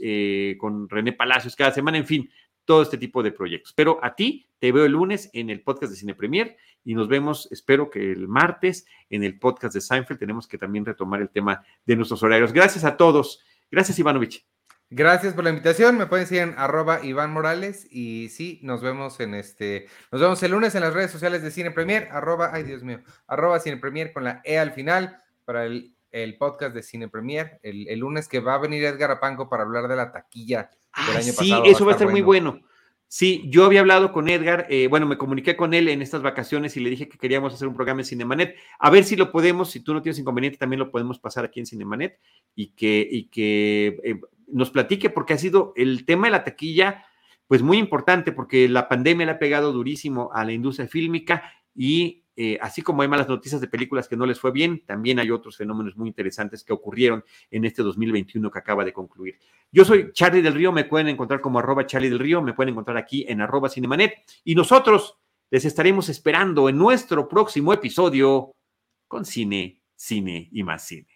[0.58, 2.30] con René Palacios cada semana, en fin,
[2.64, 3.72] todo este tipo de proyectos.
[3.74, 7.08] Pero a ti te veo el lunes en el podcast de Cine Premier y nos
[7.08, 10.18] vemos, espero que el martes en el podcast de Seinfeld.
[10.18, 12.52] Tenemos que también retomar el tema de nuestros horarios.
[12.52, 13.44] Gracias a todos.
[13.70, 14.44] Gracias, Ivanovich.
[14.92, 15.96] Gracias por la invitación.
[15.96, 17.86] Me pueden seguir en arroba Iván Morales.
[17.92, 19.86] Y sí, nos vemos en este.
[20.10, 23.00] Nos vemos el lunes en las redes sociales de Cine Premier, arroba, ay Dios mío,
[23.28, 25.94] arroba Cine Premier con la E al final para el,
[26.40, 27.60] podcast de Cine Premier.
[27.62, 30.70] El, lunes que va a venir Edgar Apanco para hablar de la taquilla
[31.06, 31.64] del año pasado.
[31.64, 32.60] Sí, eso va a, estar muy bueno.
[33.12, 36.76] Sí, yo había hablado con Edgar, eh, bueno, me comuniqué con él en estas vacaciones
[36.76, 38.54] y le dije que queríamos hacer un programa en Cinemanet.
[38.78, 41.58] A ver si lo podemos, si tú no tienes inconveniente, también lo podemos pasar aquí
[41.58, 42.20] en Cinemanet
[42.54, 47.04] y que, y que eh, nos platique, porque ha sido el tema de la taquilla,
[47.48, 51.42] pues muy importante, porque la pandemia le ha pegado durísimo a la industria fílmica
[51.74, 55.18] y eh, así como hay malas noticias de películas que no les fue bien, también
[55.18, 59.38] hay otros fenómenos muy interesantes que ocurrieron en este 2021 que acaba de concluir.
[59.72, 62.72] Yo soy Charlie del Río, me pueden encontrar como arroba Charlie del Río, me pueden
[62.72, 65.18] encontrar aquí en arroba Cinemanet y nosotros
[65.50, 68.52] les estaremos esperando en nuestro próximo episodio
[69.08, 71.08] con cine, cine y más cine.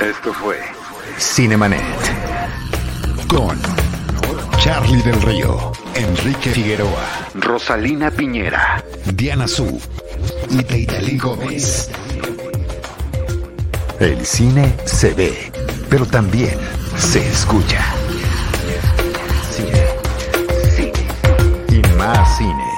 [0.00, 0.58] Esto fue
[1.18, 1.80] Cinemanet
[3.28, 3.56] con
[4.58, 9.80] Charlie del Río, Enrique Figueroa, Rosalina Piñera, Diana Su
[10.50, 11.88] y Teitali Gómez.
[14.00, 15.52] El cine se ve,
[15.88, 16.58] pero también
[16.98, 17.80] se escucha.
[19.52, 19.86] Cine,
[20.74, 21.06] cine
[21.68, 22.73] y más cine.